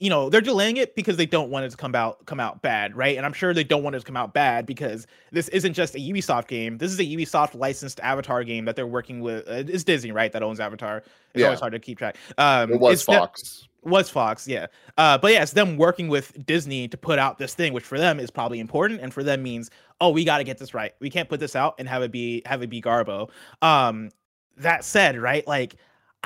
[0.00, 2.60] you know they're delaying it because they don't want it to come out come out
[2.62, 5.46] bad right and i'm sure they don't want it to come out bad because this
[5.50, 9.20] isn't just a ubisoft game this is a ubisoft licensed avatar game that they're working
[9.20, 11.06] with uh, it's disney right that owns avatar it's
[11.36, 11.44] Yeah.
[11.46, 13.68] always hard to keep track um It was them- Fox.
[13.84, 14.66] was Fox, yeah.
[14.96, 17.98] Uh, but yeah, it's them working with Disney to put out this thing, which for
[17.98, 19.70] them is probably important, and for them means,
[20.00, 20.92] oh, we got to get this right.
[21.00, 23.30] We can't put this out and have it be have it be Garbo.
[23.62, 24.10] Um,
[24.56, 25.76] that said, right, like.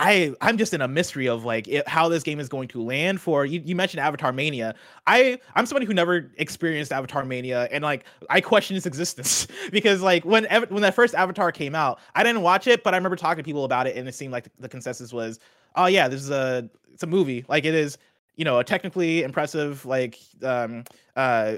[0.00, 2.80] I I'm just in a mystery of like it, how this game is going to
[2.80, 3.20] land.
[3.20, 4.76] For you, you mentioned Avatar Mania.
[5.08, 10.00] I I'm somebody who never experienced Avatar Mania, and like I question its existence because
[10.00, 13.16] like when when that first Avatar came out, I didn't watch it, but I remember
[13.16, 15.40] talking to people about it, and it seemed like the consensus was,
[15.74, 17.44] oh yeah, this is a it's a movie.
[17.48, 17.98] Like it is,
[18.38, 20.84] you know a technically impressive like um
[21.16, 21.56] uh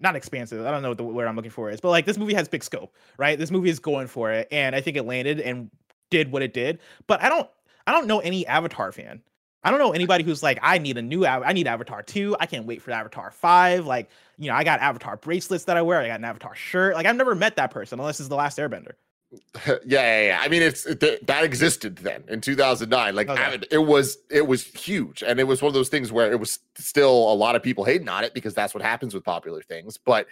[0.00, 2.18] not expansive i don't know what the word i'm looking for is but like this
[2.18, 5.04] movie has big scope right this movie is going for it and i think it
[5.04, 5.70] landed and
[6.10, 7.48] did what it did but i don't
[7.86, 9.22] i don't know any avatar fan
[9.64, 12.36] I don't know anybody who's like, I need a new, I need Avatar 2.
[12.38, 13.86] I can't wait for Avatar 5.
[13.86, 14.08] Like,
[14.38, 16.00] you know, I got Avatar bracelets that I wear.
[16.00, 16.94] I got an Avatar shirt.
[16.94, 18.92] Like, I've never met that person unless it's the last Airbender.
[19.66, 20.38] yeah, yeah, yeah.
[20.40, 23.14] I mean, it's it, that existed then in 2009.
[23.14, 23.42] Like, Okay.
[23.42, 26.40] I- it was it was huge, and it was one of those things where it
[26.40, 29.62] was still a lot of people hating on it because that's what happens with popular
[29.62, 29.98] things.
[29.98, 30.26] But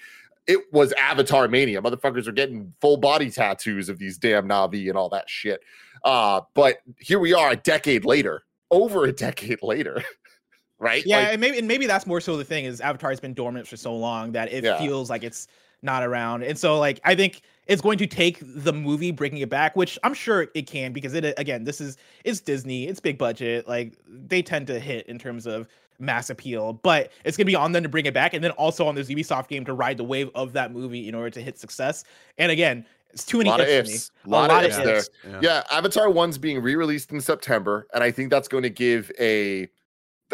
[0.46, 1.82] it was Avatar mania.
[1.82, 5.60] Motherfuckers are getting full body tattoos of these damn Navi and all that shit.
[6.04, 10.02] Uh, but here we are, a decade later, over a decade later,
[10.78, 11.04] right?
[11.04, 13.34] Yeah, Like, and maybe and maybe that's more so the thing is Avatar has been
[13.34, 14.78] dormant for so long that it Yeah.
[14.78, 15.48] feels like it's
[15.82, 16.42] not around.
[16.42, 19.98] And so like I think it's going to take the movie bringing it back, which
[20.04, 23.94] I'm sure it can because it again, this is it's Disney, it's big budget, like
[24.08, 25.68] they tend to hit in terms of
[25.98, 28.86] mass appeal, but it's gonna be on them to bring it back, and then also
[28.86, 31.58] on this Ubisoft game to ride the wave of that movie in order to hit
[31.58, 32.04] success.
[32.38, 34.76] And again, it's too a many lot of ifs, ifs, for a lot, of ifs
[34.76, 34.96] there.
[34.96, 35.10] ifs.
[35.40, 39.62] Yeah, Avatar 1's being re-released in September, and I think that's going to give a
[39.62, 39.68] the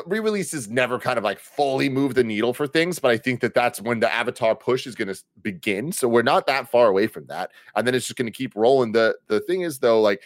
[0.07, 3.55] re-releases never kind of like fully move the needle for things, but I think that
[3.55, 5.93] that's when the Avatar push is going to begin.
[5.93, 8.55] So we're not that far away from that, and then it's just going to keep
[8.57, 8.93] rolling.
[8.93, 10.23] the The thing is, though, like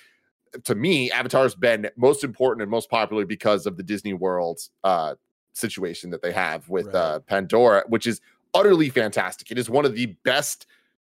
[0.64, 5.14] to me, Avatar's been most important and most popular because of the Disney World uh,
[5.52, 6.94] situation that they have with Right.
[6.94, 8.20] uh, Pandora, which is
[8.54, 9.50] utterly fantastic.
[9.50, 10.66] It is one of the best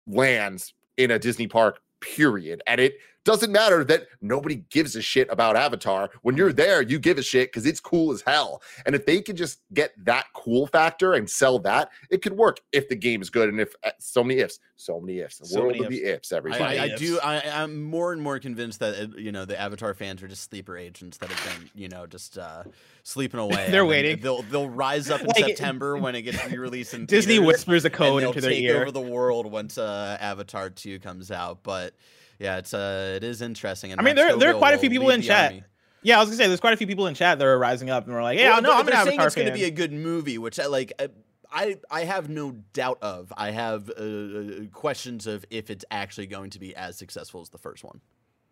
[0.08, 2.62] lands in a Disney park, period.
[2.68, 6.10] And it doesn't matter that nobody gives a shit about Avatar.
[6.24, 8.62] When you're there, you give a shit because it's cool as hell.
[8.86, 12.60] And if they could just get that cool factor and sell that, it could work
[12.72, 13.50] if the game is good.
[13.50, 16.04] And if uh, so many ifs, so many ifs, the So world many of the
[16.04, 16.64] ifs, everybody.
[16.64, 17.00] I, I, I ifs.
[17.00, 17.20] do.
[17.20, 20.50] I, I'm more and more convinced that uh, you know the Avatar fans are just
[20.50, 22.64] sleeper agents that have been you know just uh,
[23.04, 23.68] sleeping away.
[23.70, 24.20] They're waiting.
[24.20, 27.86] They'll they'll rise up in Like, September when it gets re-released in Disney theaters, whispers
[27.86, 28.82] a code they'll into their take ear.
[28.82, 31.62] over the world once uh, Avatar two comes out.
[31.62, 31.94] But
[32.42, 33.92] yeah, it's uh, it is interesting.
[33.92, 35.52] And I mean, there- there are quite a few people in chat.
[35.52, 35.64] army.
[36.04, 37.90] Yeah, I was gonna say there's quite a few people in chat that are rising
[37.92, 39.44] up and we're like, yeah, Well, no, I'm an they're saying it's fan.
[39.46, 40.92] going to be a good movie, which I like.
[41.00, 41.08] uh,
[41.54, 43.32] I I have no doubt of.
[43.38, 47.50] I have uh, uh, questions of if it's actually going to be as successful as
[47.50, 48.02] the first one.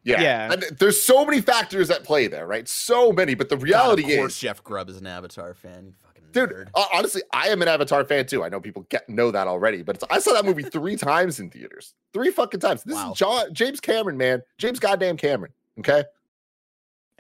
[0.03, 0.21] yeah.
[0.21, 0.51] Yeah.
[0.53, 2.67] And there's so many factors at play there, right?
[2.67, 3.33] So many.
[3.35, 5.95] But the God, reality of course, is, Jeff Grubb is an Avatar fan.
[6.33, 8.43] You fucking Dude, uh, honestly, I am an Avatar fan too.
[8.43, 11.39] I know people get know that already, but it's, I saw that movie three times
[11.39, 12.83] in theaters, three fucking times.
[12.83, 13.11] This Wow.
[13.11, 15.51] is John, James Cameron, man, James goddamn Cameron.
[15.79, 16.03] Okay,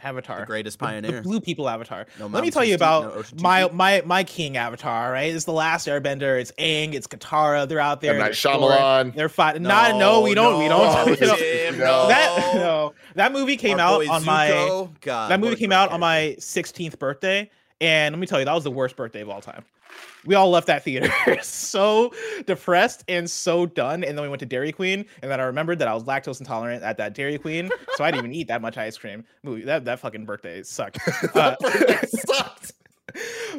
[0.01, 0.39] Avatar.
[0.41, 1.11] the greatest pioneer.
[1.17, 2.05] The blue people avatar.
[2.19, 5.11] No Let me tell you too steep, no about my my my king avatar.
[5.11, 6.39] Right, it's the last Airbender.
[6.39, 6.93] It's Aang.
[6.93, 7.67] It's Katara.
[7.67, 8.13] They're out there.
[8.17, 9.13] Night they're Shyamalan.
[9.15, 9.63] They're fighting.
[9.63, 10.59] Not no, we don't.
[10.59, 10.93] we don't.
[10.93, 12.07] no, you know, Jim, no.
[12.07, 15.91] that no, that movie came Our out boy on my God, that movie came out
[15.91, 17.49] on my 16th birthday,
[17.81, 19.63] and let me tell you, that was the worst birthday of all time.
[20.25, 21.09] We all left that theater
[21.41, 22.13] so
[22.45, 24.03] depressed and so done.
[24.03, 26.39] And then we went to Dairy Queen, and then I remembered that I was lactose
[26.39, 29.25] intolerant at that Dairy Queen, so I didn't even eat that much ice cream.
[29.43, 30.99] That that fucking birthday sucked.
[31.35, 32.73] Uh, That sucked.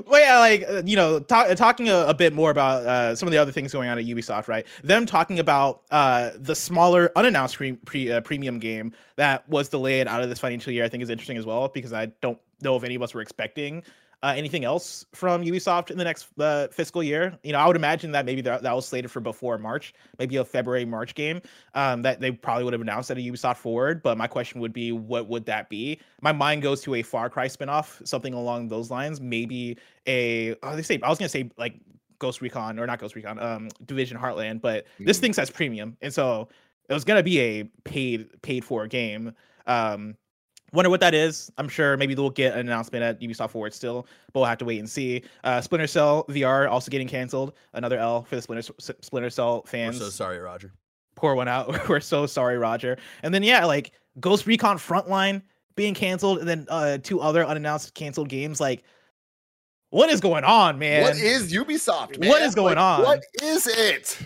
[0.06, 3.26] well, yeah, like uh, you know, talk, talking a, a bit more about uh, some
[3.26, 4.66] of the other things going on at Ubisoft, right?
[4.84, 10.06] Them talking about uh, the smaller unannounced pre, pre, uh, premium game that was delayed
[10.06, 12.76] out of this financial year, I think is interesting as well because I don't know
[12.76, 13.82] if any of us were expecting
[14.22, 17.38] uh, anything else from Ubisoft in the next uh, fiscal year.
[17.42, 20.36] You know, I would imagine that maybe that, that was slated for before March, maybe
[20.36, 21.40] a February March game
[21.74, 24.02] um, that they probably would have announced at a Ubisoft Forward.
[24.02, 26.00] But my question would be, what would that be?
[26.20, 29.20] My mind goes to a Far Cry spinoff, something along those lines.
[29.20, 31.74] Maybe a oh, they say I was gonna say like
[32.18, 35.20] Ghost Recon or not Ghost Recon, um, Division Heartland, but this Mm.
[35.20, 36.48] thing says premium, and so
[36.90, 39.32] it was gonna be a paid paid for game.
[39.66, 40.16] Um,
[40.72, 41.50] wonder what that is.
[41.58, 44.64] I'm sure maybe they'll get an announcement at Ubisoft Forward still, but we'll have to
[44.64, 45.22] wait and see.
[45.44, 47.54] Uh, Splinter Cell VR also getting canceled.
[47.74, 49.96] Another L for the Splinter Splinter Cell fans.
[49.96, 50.72] We're fans so sorry, Roger.
[51.16, 51.88] pour one out.
[51.88, 52.96] We're so sorry, Roger.
[53.22, 55.42] And then yeah, like Ghost Recon Frontline
[55.76, 58.60] being canceled, and then uh two other unannounced canceled games.
[58.60, 58.82] Like,
[59.90, 61.02] what is going on, man?
[61.02, 62.18] What is Ubisoft?
[62.18, 62.42] What man?
[62.42, 63.02] is going Like, on?
[63.02, 64.18] What is it?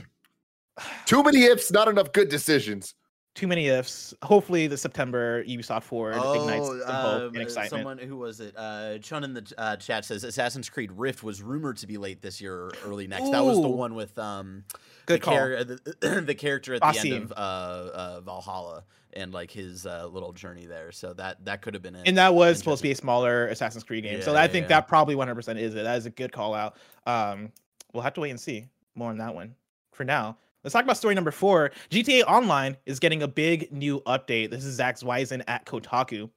[1.07, 2.95] Too many ifs, not enough good decisions.
[3.35, 4.15] Too many ifs.
[4.23, 7.71] Hopefully, the September Ubisoft Forward ignites some hope um, and excitement.
[7.71, 8.55] Someone who was it?
[8.57, 12.23] Uh, Chun in the uh, chat says Assassin's Creed Rift was rumored to be late
[12.23, 13.31] this year or early next.
[13.33, 14.63] That was the one with um
[15.07, 15.35] Good the, call.
[15.35, 20.07] char- the, the character at the end of uh, uh, Valhalla and like his uh,
[20.07, 20.93] little journey there.
[20.93, 22.07] So that that could have been it.
[22.07, 24.23] and that was supposed to be a smaller Assassin's Creed game.
[24.23, 24.69] so Yeah, I think yeah.
[24.81, 25.83] that probably 100% is it.
[25.83, 26.77] That is a good call out.
[27.05, 27.51] Um,
[27.93, 29.57] we'll have to wait and see more on that one.
[29.91, 31.71] For now, let's talk about story number four.
[31.91, 34.51] GTA Online is getting a big new update.
[34.51, 36.31] This is Zack Zwiezen at Kotaku.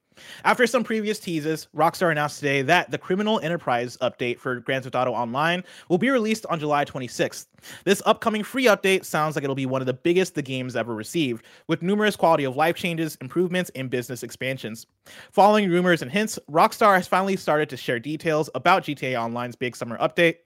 [0.44, 4.96] After some previous teases, Rockstar announced today that the Criminal Enterprise update for Grand Theft
[4.96, 7.46] Auto Online will be released on July 26th.
[7.84, 10.94] This upcoming free update sounds like it'll be one of the biggest the game's ever
[10.94, 14.86] received, with numerous quality of life changes, improvements, and business expansions.
[15.30, 19.76] Following rumors and hints, Rockstar has finally started to share details about GTA Online's big
[19.76, 20.38] summer update.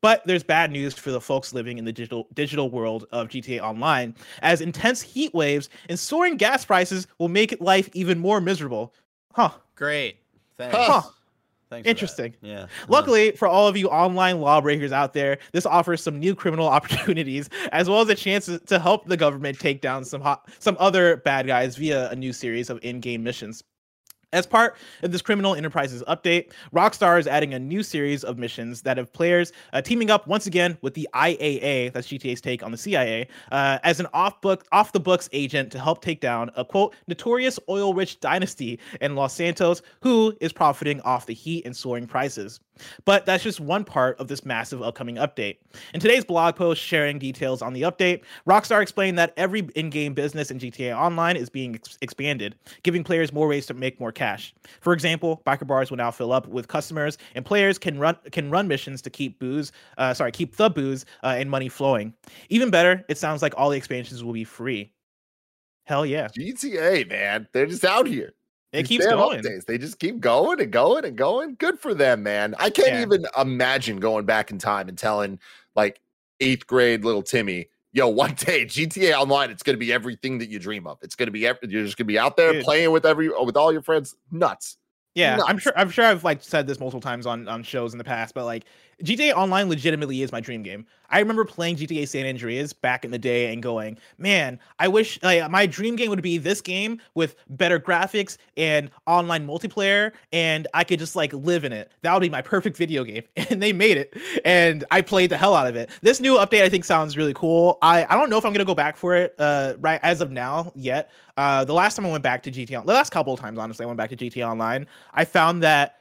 [0.00, 3.60] But there's bad news for the folks living in the digital digital world of GTA
[3.60, 8.94] Online, as intense heat waves and soaring gas prices will make life even more miserable.
[9.34, 9.50] Huh.
[9.74, 10.18] Great.
[10.56, 10.76] Thanks.
[10.76, 11.02] Huh.
[11.68, 11.90] Thanks for.
[11.90, 12.34] Interesting.
[12.42, 12.66] Yeah.
[12.88, 17.50] Luckily for all of you online lawbreakers out there, this offers some new criminal opportunities
[17.72, 20.76] as well as a chance to- to help the government take down some hot, some
[20.78, 23.64] other bad guys via a new series of in-game missions.
[24.32, 28.82] As part of this Criminal Enterprises update, Rockstar is adding a new series of missions
[28.82, 32.72] that have players uh, teaming up once again with the IAA, that's GTA's take on
[32.72, 37.60] the CIA, uh, as an off-book, off-the-books agent to help take down a quote notorious
[37.68, 42.58] oil-rich dynasty in Los Santos who is profiting off the heat and soaring prices.
[43.04, 45.58] But that's just one part of this massive upcoming update.
[45.94, 50.14] In today's blog post sharing details on the update, Rockstar explained that every in game
[50.14, 54.12] business in GTA Online is being ex- expanded, giving players more ways to make more
[54.12, 54.54] cash.
[54.80, 58.50] For example, biker bars will now fill up with customers, and players can run can
[58.50, 62.14] run missions to keep booze, uh, sorry, keep the booze uh, and money flowing.
[62.48, 64.92] Even better, it sounds like all the expansions will be free.
[65.84, 68.32] Hell yeah, GTA, man, they're just out here.
[68.72, 69.42] It These keeps going.
[69.42, 71.54] updates, They just keep going and going and going.
[71.58, 72.54] Good for them, man.
[72.58, 73.02] I can't Yeah.
[73.02, 75.38] even imagine going back in time and telling
[75.74, 76.00] like
[76.40, 80.58] eighth grade little Timmy, yo, one day GTA Online, it's gonna be everything that you
[80.58, 80.98] dream of.
[81.02, 81.54] It's gonna be you're
[81.84, 82.64] just gonna be out there Dude.
[82.64, 84.14] playing with every uh, with all your friends.
[84.30, 84.76] Nuts.
[85.14, 85.72] Yeah, I'm sure.
[85.76, 88.44] I'm sure I've like said this multiple times on on shows in the past, but
[88.44, 88.64] like
[89.02, 90.86] GTA Online legitimately is my dream game.
[91.10, 95.22] I remember playing GTA San Andreas back in the day and going, man, I wish
[95.22, 100.66] like my dream game would be this game with better graphics and online multiplayer, and
[100.72, 101.92] I could just like live in it.
[102.02, 103.24] That would be my perfect video game.
[103.48, 105.90] And they made it, and I played the hell out of it.
[106.02, 107.78] This new update I think sounds really cool.
[107.80, 110.30] I I don't know if I'm gonna go back for it uh right as of
[110.32, 111.10] now yet.
[111.36, 113.84] Uh, the last time I went back to GTA, the last couple of times honestly,
[113.84, 114.86] I went back to GTA Online.
[115.12, 115.96] I found that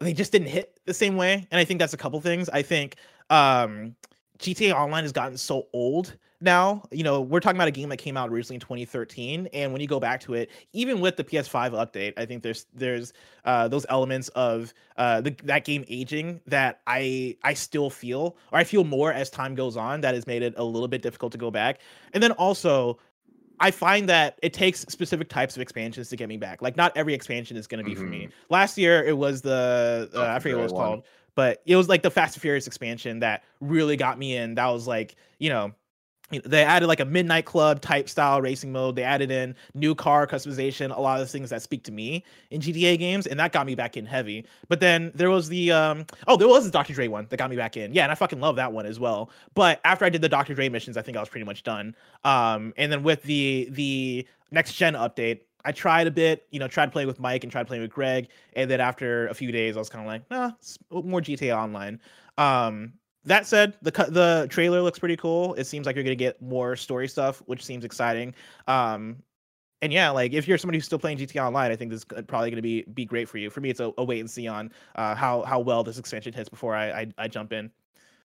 [0.00, 2.48] they just didn't hit the same way and i think that's a couple things.
[2.48, 2.96] I think
[3.30, 3.94] um
[4.38, 7.96] gta online has gotten so old now you know we're talking about a game that
[7.96, 11.24] came out originally in 2013 and when you go back to it even with the
[11.24, 13.12] ps5 update i think there's there's
[13.44, 18.58] uh those elements of uh the, that game aging that i i still feel or
[18.60, 21.32] i feel more as time goes on that has made it a little bit difficult
[21.32, 21.80] to go back.
[22.14, 22.98] And then also
[23.60, 26.62] I find that it takes specific types of expansions to get me back.
[26.62, 28.28] Like not every expansion is going to be for me.
[28.50, 30.84] Last year it was the uh, I forget what it was one.
[30.84, 31.04] called,
[31.34, 34.54] but it was like the Fast and Furious expansion that really got me in.
[34.54, 35.72] That was like you know,
[36.30, 38.96] They added like a midnight club type style racing mode.
[38.96, 42.60] They added in new car customization, a lot of things that speak to me in
[42.60, 44.44] GTA games, and that got me back in heavy.
[44.68, 46.92] But then there was the um oh, there was the Dr.
[46.92, 47.94] Dre one that got me back in.
[47.94, 49.30] Yeah, and I fucking love that one as well.
[49.54, 50.54] But after I did the Dr.
[50.54, 51.96] Dre missions, I think I was pretty much done.
[52.24, 56.68] Um, and then with the the next gen update, I tried a bit, you know,
[56.68, 59.76] tried playing with Mike and tried playing with Greg, and then after a few days,
[59.76, 60.52] I was kind of like, nah,
[61.02, 62.00] more GTA Online.
[62.36, 62.92] Um,
[63.28, 65.54] that said, the the trailer looks pretty cool.
[65.54, 68.34] It seems like you're gonna get more story stuff, which seems exciting.
[68.66, 69.22] Um,
[69.80, 72.24] and yeah, like if you're somebody who's still playing GTA Online, I think this is
[72.26, 73.50] probably gonna be be great for you.
[73.50, 76.32] For me, it's a, a wait and see on uh, how how well this expansion
[76.32, 77.70] hits before I, I I jump in.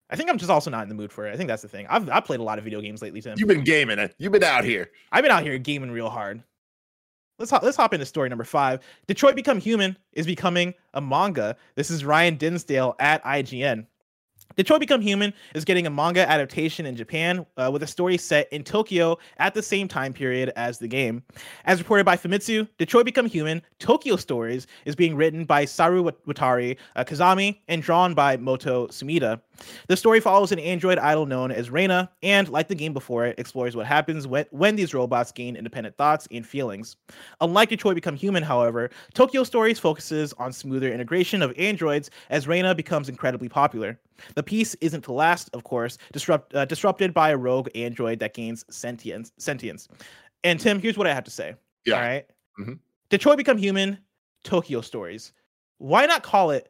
[0.10, 1.34] I think I'm just also not in the mood for it.
[1.34, 1.88] I think that's the thing.
[1.90, 3.36] I've I've played a lot of video games lately, Tim.
[3.38, 4.16] You've been gaming it.
[4.20, 4.92] You've been out here.
[5.12, 6.44] I've been out here gaming real hard.
[7.40, 8.82] Let's hop, let's hop into story number five.
[9.08, 11.58] Detroit Become Human is becoming a manga.
[11.76, 13.88] This is Ryan Dinsdale at IGN.
[14.56, 18.52] Detroit Become Human is getting a manga adaptation in Japan uh, with a story set
[18.54, 21.24] in Tokyo at the same time period as the game.
[21.66, 26.78] As reported by Famitsu, Detroit Become Human Tokyo Stories is being written by Saru Watari
[26.96, 29.42] uh, Kazami and drawn by Moto Sumida.
[29.88, 33.38] The story follows an android idol known as Reina, and like the game before it,
[33.40, 36.96] explores what happens when, when these robots gain independent thoughts and feelings.
[37.42, 42.74] Unlike Detroit Become Human, however, Tokyo Stories focuses on smoother integration of androids as Reina
[42.76, 44.00] becomes incredibly popular.
[44.36, 48.34] The piece isn't to last, of course, disrupt, uh, disrupted by a rogue android that
[48.34, 49.32] gains sentience.
[49.38, 49.88] sentience.
[50.44, 51.56] And Tim, here's what I have to say.
[51.86, 51.96] Yeah.
[51.96, 52.26] All right?
[52.60, 52.80] Mhm.
[53.10, 53.98] Detroit Become Human,
[54.44, 55.34] Tokyo Stories.
[55.78, 56.70] Why not call it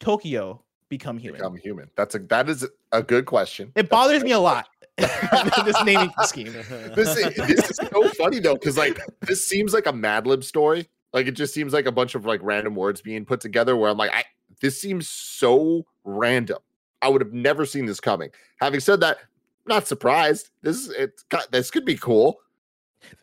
[0.00, 0.62] Tokyo
[0.92, 1.38] Become Human?
[1.38, 1.90] Become human.
[1.96, 3.68] That's a that is a good question.
[3.68, 4.68] It That's bothers great me a lot.
[4.98, 6.52] this naming scheme.
[6.94, 10.44] this is, this is so funny though, because like this seems like a Mad Lib
[10.44, 10.86] story.
[11.14, 13.74] Like it just seems like a bunch of like random words being put together.
[13.74, 14.24] Where I'm like, I
[14.60, 16.58] this seems so random.
[17.00, 18.28] I would have never seen this coming.
[18.60, 19.16] Having said that,
[19.66, 20.50] not surprised.
[20.60, 22.36] This is it's got this could be cool,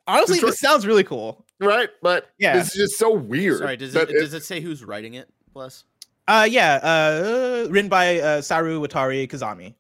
[0.08, 1.46] Honestly, Detroit- this sounds really cool.
[1.60, 1.90] right?
[2.02, 2.58] But Yeah.
[2.58, 3.60] this is just so weird.
[3.60, 5.30] Sorry, does that it, does it say who's writing it?
[5.54, 5.84] Bless.
[6.30, 9.74] Uh, yeah, uh, written by uh, Saru Watari Kazami,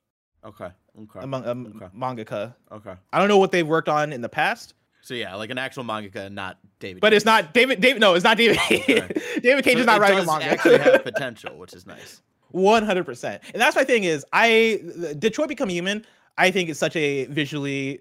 [0.43, 0.69] Okay.
[0.99, 1.19] Okay.
[1.21, 1.85] among um, Okay.
[1.95, 2.55] mangaka.
[2.71, 2.93] Okay.
[3.13, 5.83] I don't know what they've worked on in the past, So yeah, like an actual
[5.83, 7.01] mangaka, not David.
[7.01, 7.79] but it's not David.
[7.81, 8.57] David, no, it's not David.
[9.43, 10.45] David Cage So is not it writing a manga.
[10.45, 12.21] Actually, have potential, which is nice.
[12.51, 14.81] One hundred percent, and that's my thing is I
[15.19, 16.03] Detroit Become Human.
[16.39, 17.99] I think it's such a visually,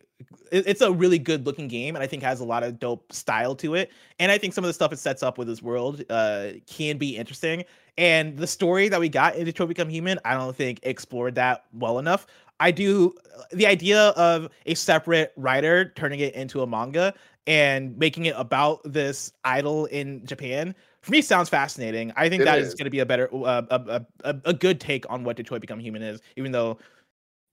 [0.53, 3.55] it's a really good looking game, and I think has a lot of dope style
[3.57, 3.91] to it.
[4.21, 6.99] And I think some of the stuff it sets up with this world uh, can
[6.99, 7.65] be interesting.
[7.99, 11.65] And the story that we got in Detroit Become Human, I don't think explored that
[11.75, 12.27] well enough.
[12.61, 13.15] I do
[13.53, 17.13] the idea of a separate writer turning it into a manga
[17.47, 22.13] and making it about this idol in Japan for me sounds fascinating.
[22.17, 22.75] I think It that is is.
[22.75, 25.81] going to be a better uh, a, a, a, good take on what Detroit Become
[25.81, 26.79] Human is, even though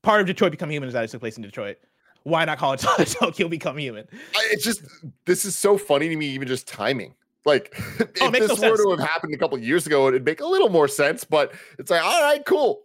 [0.03, 1.77] part of Detroit Become Human is that it took place in Detroit.
[2.23, 2.77] Why not call it
[3.07, 4.07] Tokyo Become Human?
[4.35, 4.81] I- it's just
[5.25, 7.13] this is so funny to me, even just timing.
[7.45, 8.87] Like if Oh, it makes this no were sense.
[8.87, 11.23] to have happened a couple years ago, it'd make a little more sense.
[11.23, 12.81] But it's like, all right, cool.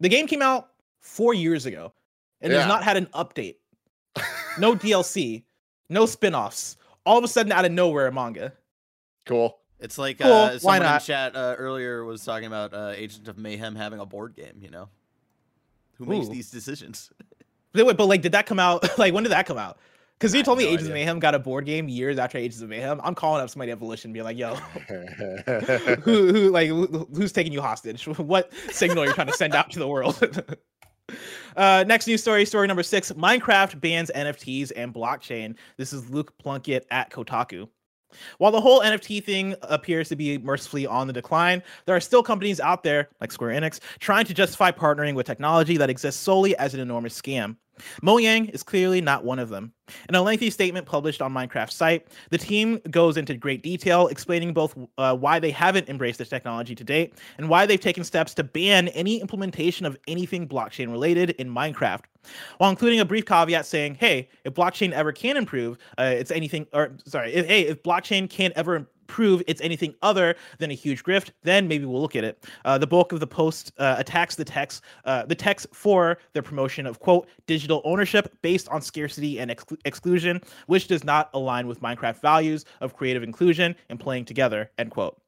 [0.00, 1.92] The game came out four years ago
[2.40, 3.56] and has not had an update,
[4.58, 5.44] no DLC,
[5.88, 6.76] no spin-offs.
[7.06, 8.52] All of a sudden, out of nowhere, a manga.
[9.26, 9.58] Cool.
[9.78, 13.28] It's like Cool, uh, why someone in chat uh, earlier was talking about uh, Agent
[13.28, 14.58] of Mayhem having a board game.
[14.60, 14.88] You know,
[15.94, 17.10] who makes these decisions?
[17.72, 18.84] But, wait, but like, did that come out?
[18.98, 19.78] Like, when did that come out?
[20.20, 20.92] Because you told me no Agents of.
[20.92, 23.00] Mayhem got a board game years after Agents of Mayhem.
[23.02, 24.54] I'm calling up somebody at Volition, being like, "Yo,
[26.04, 28.06] who, who, like, who- who's taking you hostage?
[28.18, 30.20] What signal you're trying to send out to the world?"
[31.56, 35.56] uh, next news story, story number six: Minecraft bans NFTs and blockchain.
[35.78, 37.66] This is Luke Plunkett at Kotaku.
[38.38, 42.22] While the whole NFT thing appears to be mercifully on the decline, there are still
[42.22, 46.56] companies out there, like Square Enix, trying to justify partnering with technology that exists solely
[46.56, 47.56] as an enormous scam.
[48.02, 49.72] Mojang is clearly not one of them.
[50.08, 54.52] In a lengthy statement published on Minecraft's site, the team goes into great detail explaining
[54.52, 58.34] both uh, why they haven't embraced this technology to date and why they've taken steps
[58.34, 62.02] to ban any implementation of anything blockchain related in Minecraft,
[62.58, 66.66] while including a brief caveat saying, "Hey, if blockchain ever can improve, uh, it's anything."
[66.72, 71.02] Or sorry, if, hey, if blockchain can ever prove it's anything other than a huge
[71.02, 72.44] grift, then maybe we'll look at it.
[72.64, 76.42] Uh, the bulk of the post uh, attacks the text, uh, the text for the
[76.42, 81.66] promotion of quote digital ownership based on scarcity and exclu- exclusion, which does not align
[81.66, 84.70] with Minecraft values of creative inclusion and playing together.
[84.78, 85.20] End quote.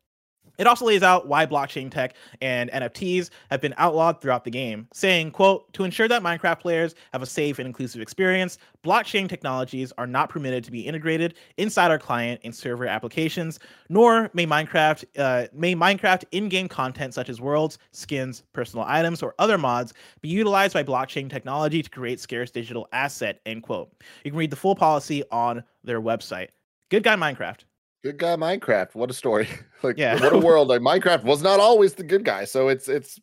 [0.63, 4.87] It also lays out why blockchain tech and NFTs have been outlawed throughout the game,
[4.93, 9.93] saying, quote, to ensure that Minecraft players have a safe and inclusive experience, blockchain technologies
[9.99, 13.59] are not permitted to be integrated inside our client and server applications,
[13.89, 19.35] nor may Minecraft uh, may Minecraft in-game content such as worlds, skins, personal items, or
[19.41, 23.91] other mods be utilized by blockchain technology to create scarce digital asset, end quote.
[24.25, 26.51] You can read the full policy on their website.
[26.89, 27.65] Good guy Minecraft.
[28.03, 28.95] Good guy Minecraft.
[28.95, 29.49] What a story.
[29.83, 30.21] like Yeah.
[30.21, 30.69] what a world.
[30.69, 32.45] Like Minecraft was not always the good guy.
[32.45, 33.19] So it's it's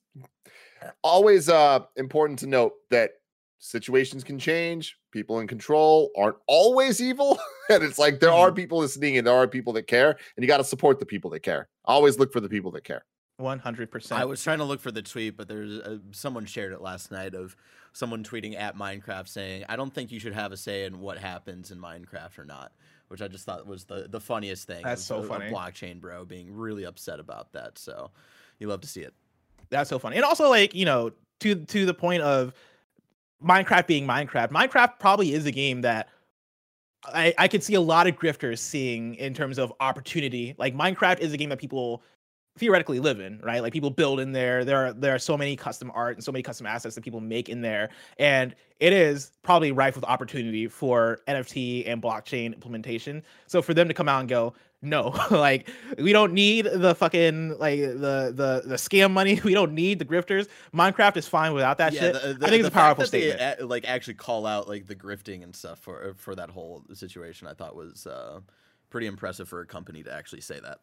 [1.04, 3.12] always uh important to note that
[3.60, 4.98] situations can change.
[5.12, 7.38] People in control aren't always evil.
[7.70, 8.40] and it's like there Mm-hmm.
[8.40, 10.12] are people listening and there are people that care.
[10.12, 11.68] And you got to support the people that care.
[11.86, 13.06] Always look for the people that care.
[13.38, 14.20] One hundred percent.
[14.22, 17.10] I was trying to look for the tweet, but there's uh, someone shared it last
[17.10, 17.56] night of
[17.94, 21.18] someone tweeting at Minecraft saying, "I don't think you should have a say in what
[21.18, 22.74] happens in Minecraft or not,"
[23.10, 24.82] which I just thought was the the funniest thing.
[24.84, 25.52] That's so of funny.
[25.52, 27.78] blockchain bro being really upset about that.
[27.78, 28.12] So
[28.60, 29.14] you love to see it.
[29.70, 30.16] That's so funny.
[30.16, 32.54] And also, like, you know, to to the point of
[33.44, 36.10] Minecraft being Minecraft, Minecraft probably is a game that
[37.06, 40.56] I, I could see a lot of grifters seeing in terms of opportunity.
[40.58, 42.04] Like Minecraft is a game that people
[42.60, 43.62] theoretically live in, right?
[43.62, 44.66] Like people build in there.
[44.66, 47.22] There are there are so many custom art and so many custom assets that people
[47.22, 47.90] make in there.
[48.18, 53.24] And it is probably rife with opportunity for NFT and blockchain implementation.
[53.48, 57.58] So for them to come out and go, no, like we don't need the fucking
[57.58, 59.40] like the the the scam money.
[59.50, 60.48] We don't need the grifters.
[60.74, 62.14] Minecraft is fine without that shit.
[62.14, 63.70] the- I think it's a powerful that they statement.
[63.70, 67.48] like actually call out like the grifting and stuff for for that whole situation.
[67.48, 68.40] I thought was uh,
[68.90, 70.80] pretty impressive for a company to actually say that.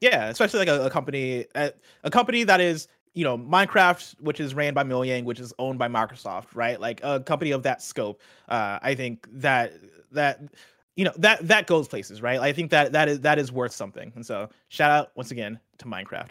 [0.00, 1.72] Yeah, especially like a, a company, a,
[2.04, 5.78] a company that is, you know, Minecraft, which is ran by Mojang, which is owned
[5.78, 6.80] by Microsoft, right?
[6.80, 8.20] Like a company of that scope.
[8.48, 9.74] Uh, I think that
[10.12, 10.40] that
[10.96, 12.40] you know that that goes places, right?
[12.40, 14.12] I think that that is that is worth something.
[14.14, 16.30] And so, shout out once again to Minecraft.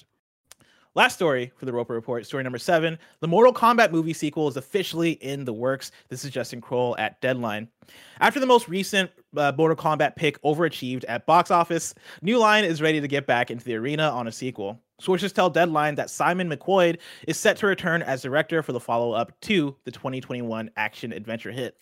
[0.95, 2.97] Last story for the Roper Report, story number seven.
[3.19, 5.91] The Mortal Kombat movie sequel is officially in the works.
[6.09, 7.67] This is Justin Kroll at Deadline.
[8.21, 12.81] After the most recent uh, Mortal Kombat pick overachieved at box office, New Line is
[12.81, 14.81] ready to get back into the arena on a sequel.
[14.99, 19.13] Sources tell Deadline that Simon McQuoid is set to return as director for the follow
[19.13, 21.77] up to the 2021 action adventure hit.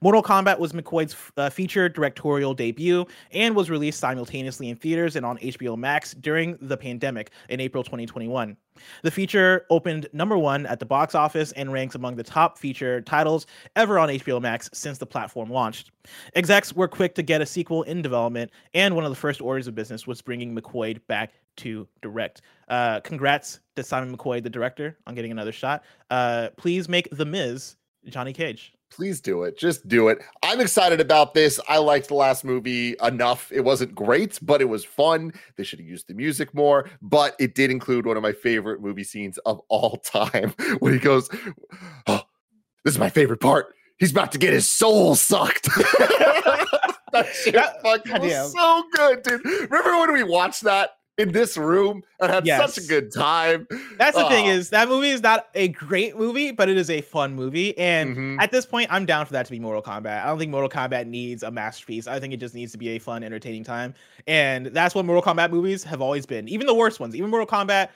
[0.00, 5.38] Mortal Kombat was McQuoid's uh, directorial debut and was released simultaneously in theaters and on
[5.38, 8.56] HBO Max during the pandemic in April 2021.
[9.02, 13.00] The feature opened number one at the box office and ranks among the top feature
[13.02, 13.46] titles
[13.76, 15.90] ever on HBO Max since the platform launched.
[16.34, 19.66] Execs were quick to get a sequel in development, and one of the first orders
[19.66, 22.42] of business was bringing McQuoid back to direct.
[22.68, 25.84] Uh, congrats to Simon McQuoid, the director, on getting another shot.
[26.10, 27.76] Uh, please make The Miz
[28.06, 28.72] Johnny Cage.
[28.90, 29.56] Please do it.
[29.56, 30.18] Just do it.
[30.42, 31.58] I'm excited about this.
[31.66, 33.50] I liked the last movie enough.
[33.50, 35.32] It wasn't great, but it was fun.
[35.56, 38.82] They should have used the music more, but it did include one of my favorite
[38.82, 41.30] movie scenes of all time when he goes,
[42.06, 42.20] Oh,
[42.84, 43.74] this is my favorite part.
[43.98, 45.64] He's about to get his soul sucked.
[45.72, 49.44] that shit That- fucking was so good, dude.
[49.70, 50.90] Remember when we watched that
[51.22, 53.66] in this room and had such a good time?
[53.98, 57.00] That's the thing is that movie is not a great movie, but it is a
[57.00, 57.76] fun movie.
[57.78, 58.42] And Mhm.
[58.42, 60.22] at this point, I'm down for that to be Mortal Kombat.
[60.22, 62.06] I don't think Mortal Kombat needs a masterpiece.
[62.06, 63.94] I think it just needs to be a fun, entertaining time.
[64.26, 66.48] And that's what Mortal Kombat movies have always been.
[66.48, 67.88] Even the worst ones, even Mortal Kombat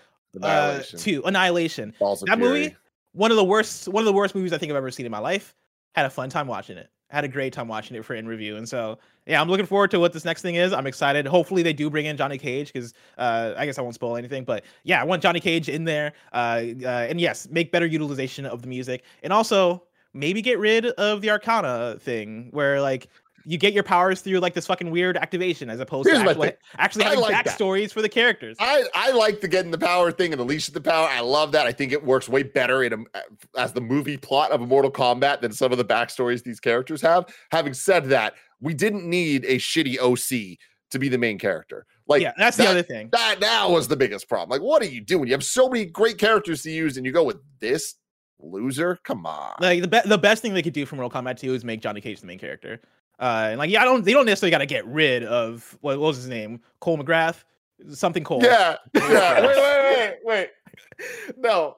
[0.43, 1.95] uh, 2, Annihilation.
[1.99, 2.39] That Fury.
[2.39, 2.77] movie,
[3.13, 5.13] one of the worst, one of the worst movies I think I've ever seen in
[5.13, 5.55] my life.
[5.95, 6.91] Had a fun time watching it.
[7.09, 8.57] Had a great time watching it for in review.
[8.57, 10.73] And so, yeah, I'm looking forward to what this next thing is.
[10.73, 11.27] I'm excited.
[11.27, 14.45] Hopefully, they do bring in Johnny Cage because uh, I guess I won't spoil anything.
[14.45, 16.15] But yeah, I want Johnny Cage in there.
[16.33, 19.85] Uh, uh, and yes, make better utilization of the music, and also
[20.15, 23.09] maybe get rid of the Arcana thing where like
[23.49, 26.53] you get your powers through like this fucking weird activation as opposed Here's to actually,
[26.79, 27.47] actually having like that.
[27.47, 28.57] backstories for the characters.
[28.59, 31.09] I, I like the getting the power thing and the leash of the power.
[31.09, 31.65] I love that.
[31.65, 33.21] I think it works way better in a, uh,
[33.57, 37.01] as the movie plot of a Mortal Kombat than some of the backstories these characters
[37.03, 37.33] have.
[37.53, 40.59] Having said that, we didn't need a shitty OC
[40.91, 41.87] to be the main character.
[42.09, 43.11] Like yeah, that's the other thing.
[43.13, 44.51] that now was the biggest problem.
[44.51, 45.29] Like, what are you doing?
[45.29, 47.95] You have so many great characters to use, and you go with this
[48.41, 48.99] loser.
[49.05, 49.55] Come on.
[49.61, 51.81] Like the be- the best thing they could do for Mortal Kombat 2 is make
[51.81, 52.81] Johnny Cage the main character.
[53.19, 55.99] Uh, and like yeah, I don't they don't necessarily got to get rid of what,
[55.99, 57.45] what was his name, Cole McGrath,
[57.91, 58.43] something Cole.
[58.43, 59.47] yeah, yeah.
[59.47, 60.51] Wait, wait, wait,
[60.99, 61.37] wait.
[61.39, 61.77] No,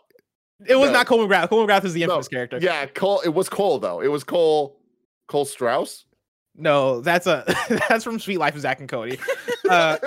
[0.66, 0.95] it was no.
[0.95, 1.49] not Cole McGrath.
[1.49, 2.07] Cole McGrath is the no.
[2.07, 2.59] infamous character.
[2.61, 3.20] Yeah, Cole.
[3.24, 4.01] It was Cole though.
[4.01, 4.78] It was Cole.
[5.28, 6.05] Cole Sprouse.
[6.57, 7.45] No, that's a
[7.89, 9.18] that's from Suite Life of Zack and Cody.
[9.68, 9.99] Uh,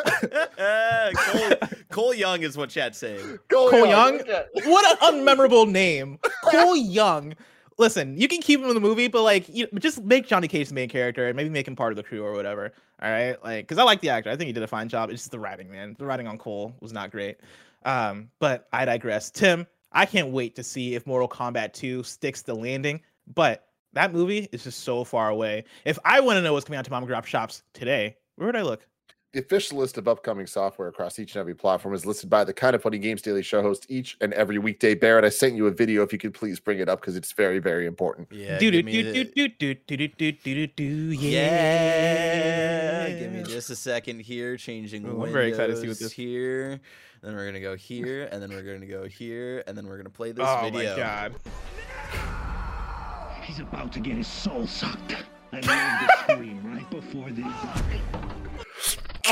[1.15, 1.51] Cole,
[1.91, 3.37] Cole Young is what chat's saying.
[3.51, 4.19] Cole Young?
[4.21, 4.45] okay.
[4.63, 7.35] what an unmemorable name, Cole Young.
[7.77, 10.69] Listen, you can keep him in the movie, but like, you just make Johnny Cage
[10.69, 12.71] the main character and maybe make him part of the crew or whatever.
[13.01, 14.29] All right, like, because I like the actor.
[14.29, 15.09] I think he did a fine job.
[15.09, 15.95] It's just the writing, man.
[15.97, 17.37] The writing on Cole was not great.
[17.83, 19.31] Um, but I digress.
[19.31, 23.01] Tim, I can't wait to see if Mortal Kombat 2 sticks the landing.
[23.33, 25.65] But that movie is just so far away.
[25.85, 28.45] If I want to know what's coming out to mom and grab shops today, where
[28.47, 28.85] would I look?
[29.33, 32.51] The official list of upcoming software across each and every platform is listed by the
[32.51, 34.93] Kind of Funny Games Daily Show host each and every weekday.
[34.93, 36.03] Barrett, I sent you a video.
[36.03, 38.27] If you could please bring it up because it's very, very important.
[38.29, 43.07] Yeah, Do do give me do do do do do do do do do Yeah.
[43.07, 43.19] yeah.
[43.19, 46.11] Give me just a second here, changing Ooh, I'm very excited to see what this-
[46.11, 46.81] here.
[47.21, 50.09] Then we're gonna go here, and then we're gonna go here, and then we're gonna
[50.09, 50.91] play this Oh video.
[50.91, 51.35] my god.
[53.43, 55.15] He's about to get his soul sucked.
[55.53, 57.45] I learned to scream right before this.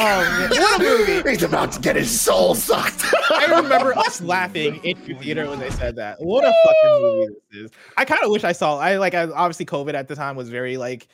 [0.02, 1.30] Oh what a movie!
[1.30, 3.04] He's about to get his soul sucked.
[3.32, 6.22] I remember us laughing in the theater when they said that.
[6.22, 7.72] What a fucking movie this is!
[7.98, 8.78] I kind of wish I saw.
[8.78, 9.14] I like.
[9.14, 11.08] I, obviously, COVID at the time was very like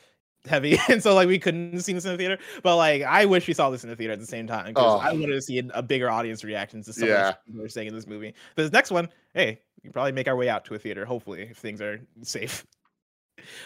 [0.46, 2.38] heavy, and so like we couldn't see this in the theater.
[2.62, 4.84] But like, I wish we saw this in the theater at the same time because
[4.84, 4.98] Oh.
[4.98, 7.30] I wanted to see a, a bigger audience reaction to some Yeah.
[7.30, 8.34] of the people were saying in this movie.
[8.54, 11.04] But this next one, hey, we can probably make our way out to a theater.
[11.04, 12.64] Hopefully, if things are safe.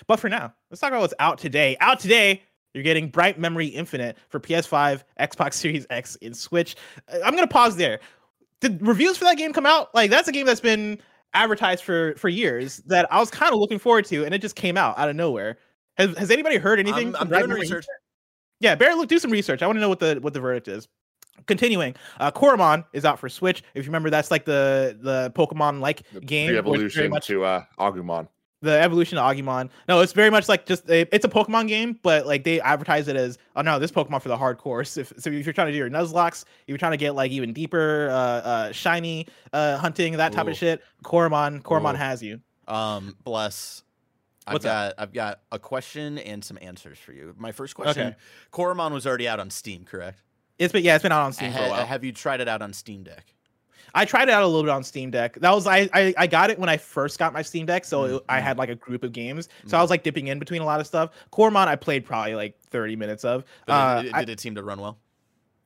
[0.07, 1.77] But for now, let's talk about what's out today.
[1.81, 2.43] Out today,
[2.75, 6.77] you're getting Bright Memory Infinite for PS5, Xbox Series X, and Switch.
[7.13, 8.01] Uh, I'm gonna pause there.
[8.61, 9.95] Did reviews for that game come out?
[9.95, 10.99] Like that's a game that's been
[11.35, 14.57] advertised for for years that I was kind of looking forward to, and it just
[14.57, 15.59] came out out of nowhere.
[15.97, 17.09] Has Has anybody heard anything?
[17.09, 17.87] I'm, from I'm Bright doing Memory research.
[18.61, 19.63] yeah, Barry, look, do some research.
[19.63, 20.89] I want to know what the what the verdict is.
[21.47, 23.63] Continuing, uh, Coromon is out for Switch.
[23.75, 26.47] If you remember, that's like the the Pokemon like game.
[26.47, 28.29] where it's very evolution much to uh, Agumon.
[28.63, 29.71] The evolution of Agumon.
[29.89, 33.09] No, it's very much like just a, it's a Pokemon game, but like they advertise
[33.09, 34.87] it as oh no, this Pokemon for the hardcore.
[34.87, 37.15] So if, so if you're trying to do your Nuzlockes, if you're trying to get
[37.15, 40.51] like even deeper, uh, uh, shiny uh, hunting, that type Ooh.
[40.51, 41.97] of shit, Coromon Ooh.
[41.97, 42.41] has you.
[42.69, 43.83] Um, bless.
[44.47, 44.95] I've What's got up?
[44.99, 47.35] I've got a question and some answers for you.
[47.39, 48.15] My first question:
[48.53, 50.23] Coromon was already out on Steam, correct?
[50.59, 51.87] It's been yeah, it's been out on Steam for a while.
[51.87, 53.33] Have you tried it out on Steam Deck?
[53.95, 55.35] I tried it out a little bit on Steam Deck.
[55.41, 58.05] That was I I, I got it when I first got my Steam Deck, so
[58.05, 58.43] it- I Mhm.
[58.43, 59.49] had like a group of games.
[59.67, 61.11] So I was like dipping in between a lot of stuff.
[61.33, 63.45] Coromon I played probably like 30 minutes of.
[63.67, 64.99] But Uh, it- it- I- did it seem to run well?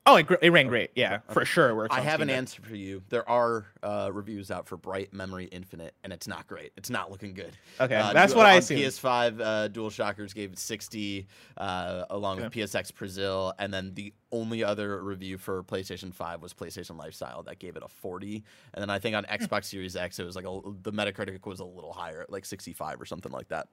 [0.07, 0.91] Oh, it, it ran great.
[0.95, 1.71] Yeah, for sure.
[1.71, 3.03] it works I have an answer for you.
[3.09, 6.73] There are uh, reviews out for Bright Memory Infinite, and it's not great.
[6.77, 7.53] It's not looking good.
[7.81, 8.83] Okay, Uh, that's what I assumed.
[8.83, 11.27] PS5, uh, DualShockers gave it 60,
[11.57, 16.53] uh, along with PSX Brazil, and then the only other review for PlayStation 5 was
[16.53, 18.45] PlayStation Lifestyle that gave it a 40,
[18.75, 19.33] and then I think on Hmm.
[19.43, 23.01] Xbox Series X it was like a, the Metacritic was a little higher, like 65
[23.01, 23.69] or something like that.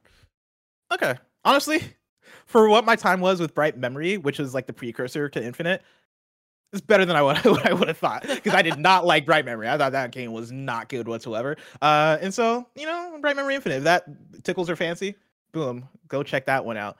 [0.93, 1.15] Okay.
[1.43, 1.81] Honestly,
[2.45, 5.81] for what my time was with Bright Memory, which is like the precursor to Infinite,
[6.71, 9.25] it's better than I would what I would have thought because I did not like
[9.25, 9.69] Bright Memory.
[9.69, 11.57] I thought that game was not good whatsoever.
[11.81, 15.15] Uh, and so you know, Bright Memory Infinite, if that tickles her fancy,
[15.51, 16.97] boom, go check that one out.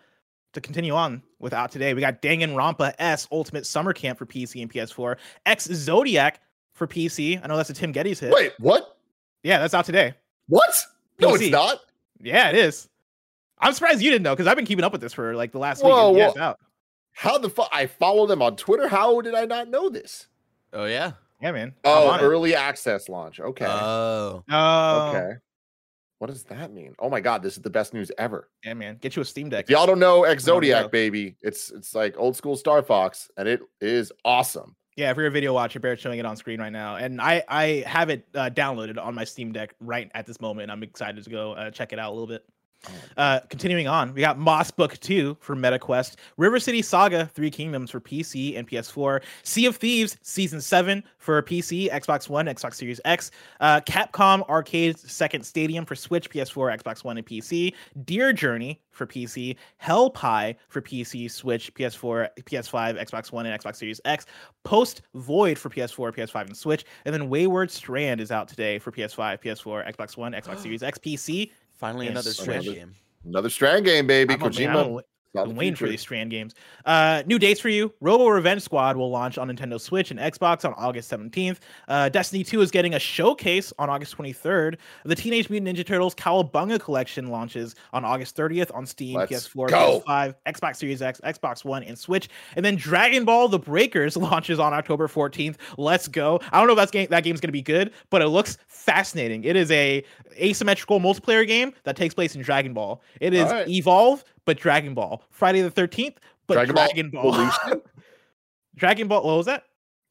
[0.53, 4.69] To continue on without today, we got Danganronpa S Ultimate Summer Camp for PC and
[4.69, 5.15] PS4,
[5.45, 6.41] Ex-Zodiac
[6.73, 7.39] for PC.
[7.41, 8.33] I know that's a Tim Gettys hit.
[8.33, 8.97] Wait, what?
[9.43, 10.13] Yeah, that's out today.
[10.49, 10.73] What?
[11.19, 11.79] No, it's not.
[12.19, 12.89] Yeah, it is.
[13.59, 15.59] I'm surprised you didn't know because I've been keeping up with this for like the
[15.59, 16.15] last Whoa, week.
[16.15, 16.59] and Yeah, it's out.
[17.13, 17.69] How the fuck?
[17.71, 18.87] I follow them on Twitter.
[18.87, 20.27] How did I not know this?
[20.73, 21.13] Oh, yeah?
[21.41, 21.73] Yeah, man.
[21.83, 22.23] Oh, on it.
[22.23, 23.39] early access launch.
[23.39, 23.65] Okay.
[23.67, 24.43] Oh.
[24.49, 25.33] Oh, okay.
[26.19, 26.93] What does that mean?
[26.99, 28.47] Oh my god, this is the best news ever.
[28.63, 28.99] Yeah, man.
[29.01, 29.65] Get you a Steam Deck.
[29.65, 30.73] If y'all don't know X There we go.
[30.73, 34.75] Zodiac, baby, it's it's like old school Star Fox, and it is awesome.
[34.95, 37.43] Yeah, if you're a video watcher, Barrett's showing it on screen right now, and I
[37.47, 40.69] I have it uh, downloaded on my Steam Deck right at this moment.
[40.69, 42.45] I'm excited to go uh, check it out a little bit.
[43.17, 47.91] Uh, continuing on, we got Moss Book 2 for MetaQuest, River City Saga Three Kingdoms
[47.91, 52.99] for PC and PS4, Sea of Thieves Season 7 for PC, Xbox One, Xbox Series
[53.05, 57.73] X, uh, Capcom Arcade Second Stadium for Switch, PS4, Xbox One, and PC,
[58.05, 63.75] Deer Journey for PC, Hell Pie for PC, Switch, PS4, PS5, Xbox One, and Xbox
[63.75, 64.25] Series X,
[64.63, 68.91] Post Void for PS4, PS5, and Switch, and then Wayward Strand is out today for
[68.91, 71.51] PS5, PS4, Xbox One, Xbox Series X, PC.
[71.81, 72.63] Finally, And another Switch.
[72.63, 72.93] Switch game.
[73.25, 74.35] Another Strand game, baby.
[74.35, 75.01] I'm Kojima.
[75.35, 76.55] I'm waiting for these Strand games.
[76.85, 77.93] Uh, new dates for you.
[78.01, 81.59] Robo Revenge Squad will launch on Nintendo Switch and Xbox on August 17th.
[81.87, 84.75] Uh, Destiny 2 is getting a showcase on August 23rd.
[85.05, 89.69] The Teenage Mutant Ninja Turtles Cowabunga Collection launches on August 30th on Steam, Let's PS4,
[89.69, 90.03] go.
[90.05, 92.27] PS5, Xbox Series X, Xbox One, and Switch.
[92.55, 95.55] And then Dragon Ball The Breakers launches on October 14th.
[95.77, 96.41] Let's go.
[96.51, 98.57] I don't know if that's game, that game's going to be good, but it looks
[98.67, 99.43] fascinating.
[99.43, 100.03] It is a
[100.39, 103.01] asymmetrical multiplayer game that takes place in Dragon Ball.
[103.19, 103.69] It is Alright.
[103.69, 105.23] Evolve, but Dragon Ball.
[105.29, 106.17] Friday the 13th,
[106.47, 107.33] but Dragon Dragon, Ball Ball.
[107.33, 107.81] Evolution?
[108.75, 109.63] Dragon Ball, what was that?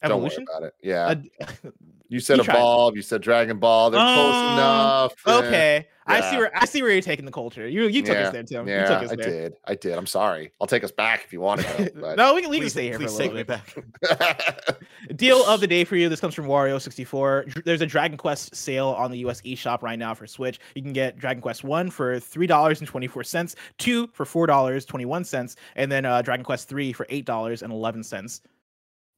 [0.03, 0.45] Don't worry Evolution?
[0.49, 0.74] about it.
[0.83, 1.14] Yeah.
[2.11, 2.91] you said you tried.
[2.95, 3.91] You said Dragon Ball.
[3.91, 5.15] They're Oh, close enough.
[5.45, 5.87] Eh, okay.
[6.07, 7.69] I see where I see where you're taking the culture.
[7.69, 8.67] You you took yeah, us there, Tim.
[8.67, 9.31] you Yeah, took us I there.
[9.31, 9.53] did.
[9.67, 9.97] I did.
[9.97, 10.51] I'm sorry.
[10.61, 12.01] I'll take us back if you want to go.
[12.01, 13.77] But no, we can, we can Please, stay here for a please little take bit.
[13.77, 14.81] me back.
[15.17, 16.09] Deal of the day for you.
[16.09, 17.63] This comes from Wario64.
[17.65, 20.59] There's a Dragon Quest sale on the US eShop right now for Switch.
[20.75, 26.45] You can get Dragon Quest 1 for $3.24, 2 for $4.21, and then uh, Dragon
[26.45, 28.41] Quest 3 for $8.11.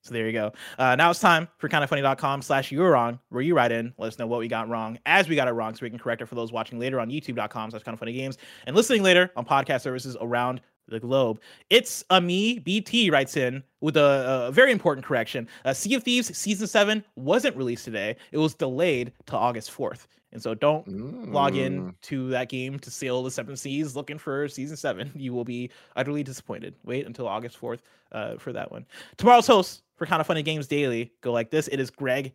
[0.02, 0.52] So there you go.
[0.78, 4.18] Uh, now it's time for kindafunny.com slash you're wrong, where you write in, let us
[4.18, 6.26] know what we got wrong as we got it wrong so we can correct it
[6.26, 8.36] for those watching later on youtube.com slash kindafunnygames
[8.66, 11.40] and listening later on podcast services around the globe.
[11.70, 15.46] It's a me, BT writes in with a, a very important correction.
[15.64, 18.16] Uh, sea of Thieves Season 7 wasn't released today.
[18.32, 20.06] It was delayed to August 4th.
[20.32, 20.88] And so don't
[21.30, 21.94] log in Mm.
[22.02, 25.12] to that game to sail the seven seas looking for season seven.
[25.16, 26.74] You will be utterly disappointed.
[26.84, 27.80] Wait until August 4th
[28.12, 28.86] uh, for that one.
[29.18, 31.68] Tomorrow's hosts for Kinda Funny Games Daily go like this.
[31.68, 32.32] It is Greg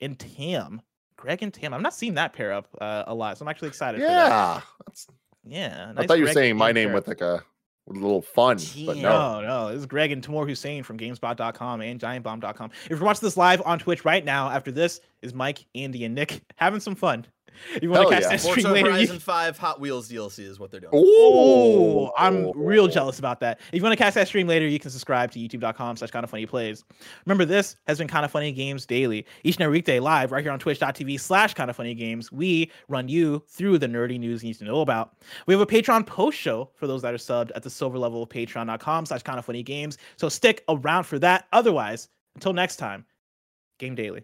[0.00, 0.80] and Tam.
[1.16, 1.74] Greg and Tam.
[1.74, 4.28] I'm not seeing that pair up uh, a lot, so I'm actually excited for that.
[4.28, 4.60] Yeah.
[4.86, 5.06] That's,
[5.44, 5.92] Yeah.
[5.96, 7.42] I thought you were Greg saying my name with like a,
[7.88, 9.40] a little fun, but no.
[9.40, 9.68] No, no.
[9.72, 12.70] This is Greg and Tamoor Hussain from GameSpot.com and GiantBomb.com.
[12.84, 16.14] If you're watching this live on Twitch right now, after this is Mike, Andy, and
[16.14, 17.26] Nick having some fun.
[17.74, 18.28] If you want to Hell catch yeah.
[18.30, 20.92] that stream Forza later, you- Horizon 5 Hot Wheels DLC is what they're doing.
[20.94, 23.60] Oh, I'm real jealous about that.
[23.72, 26.26] If you want to catch that stream later, you can subscribe to youtube.com slash kinda
[26.26, 26.84] funny plays.
[27.26, 29.26] Remember, this has been kinda funny games daily.
[29.44, 32.32] Each and every weekday live right here on twitch.tv slash kinda funny games.
[32.32, 35.14] We run you through the nerdy news you need to know about.
[35.46, 38.22] We have a Patreon post show for those that are subbed at the silver level
[38.22, 39.98] of patreon.com slash kinda funny games.
[40.16, 41.46] So stick around for that.
[41.52, 43.04] Otherwise, until next time,
[43.78, 44.22] game daily.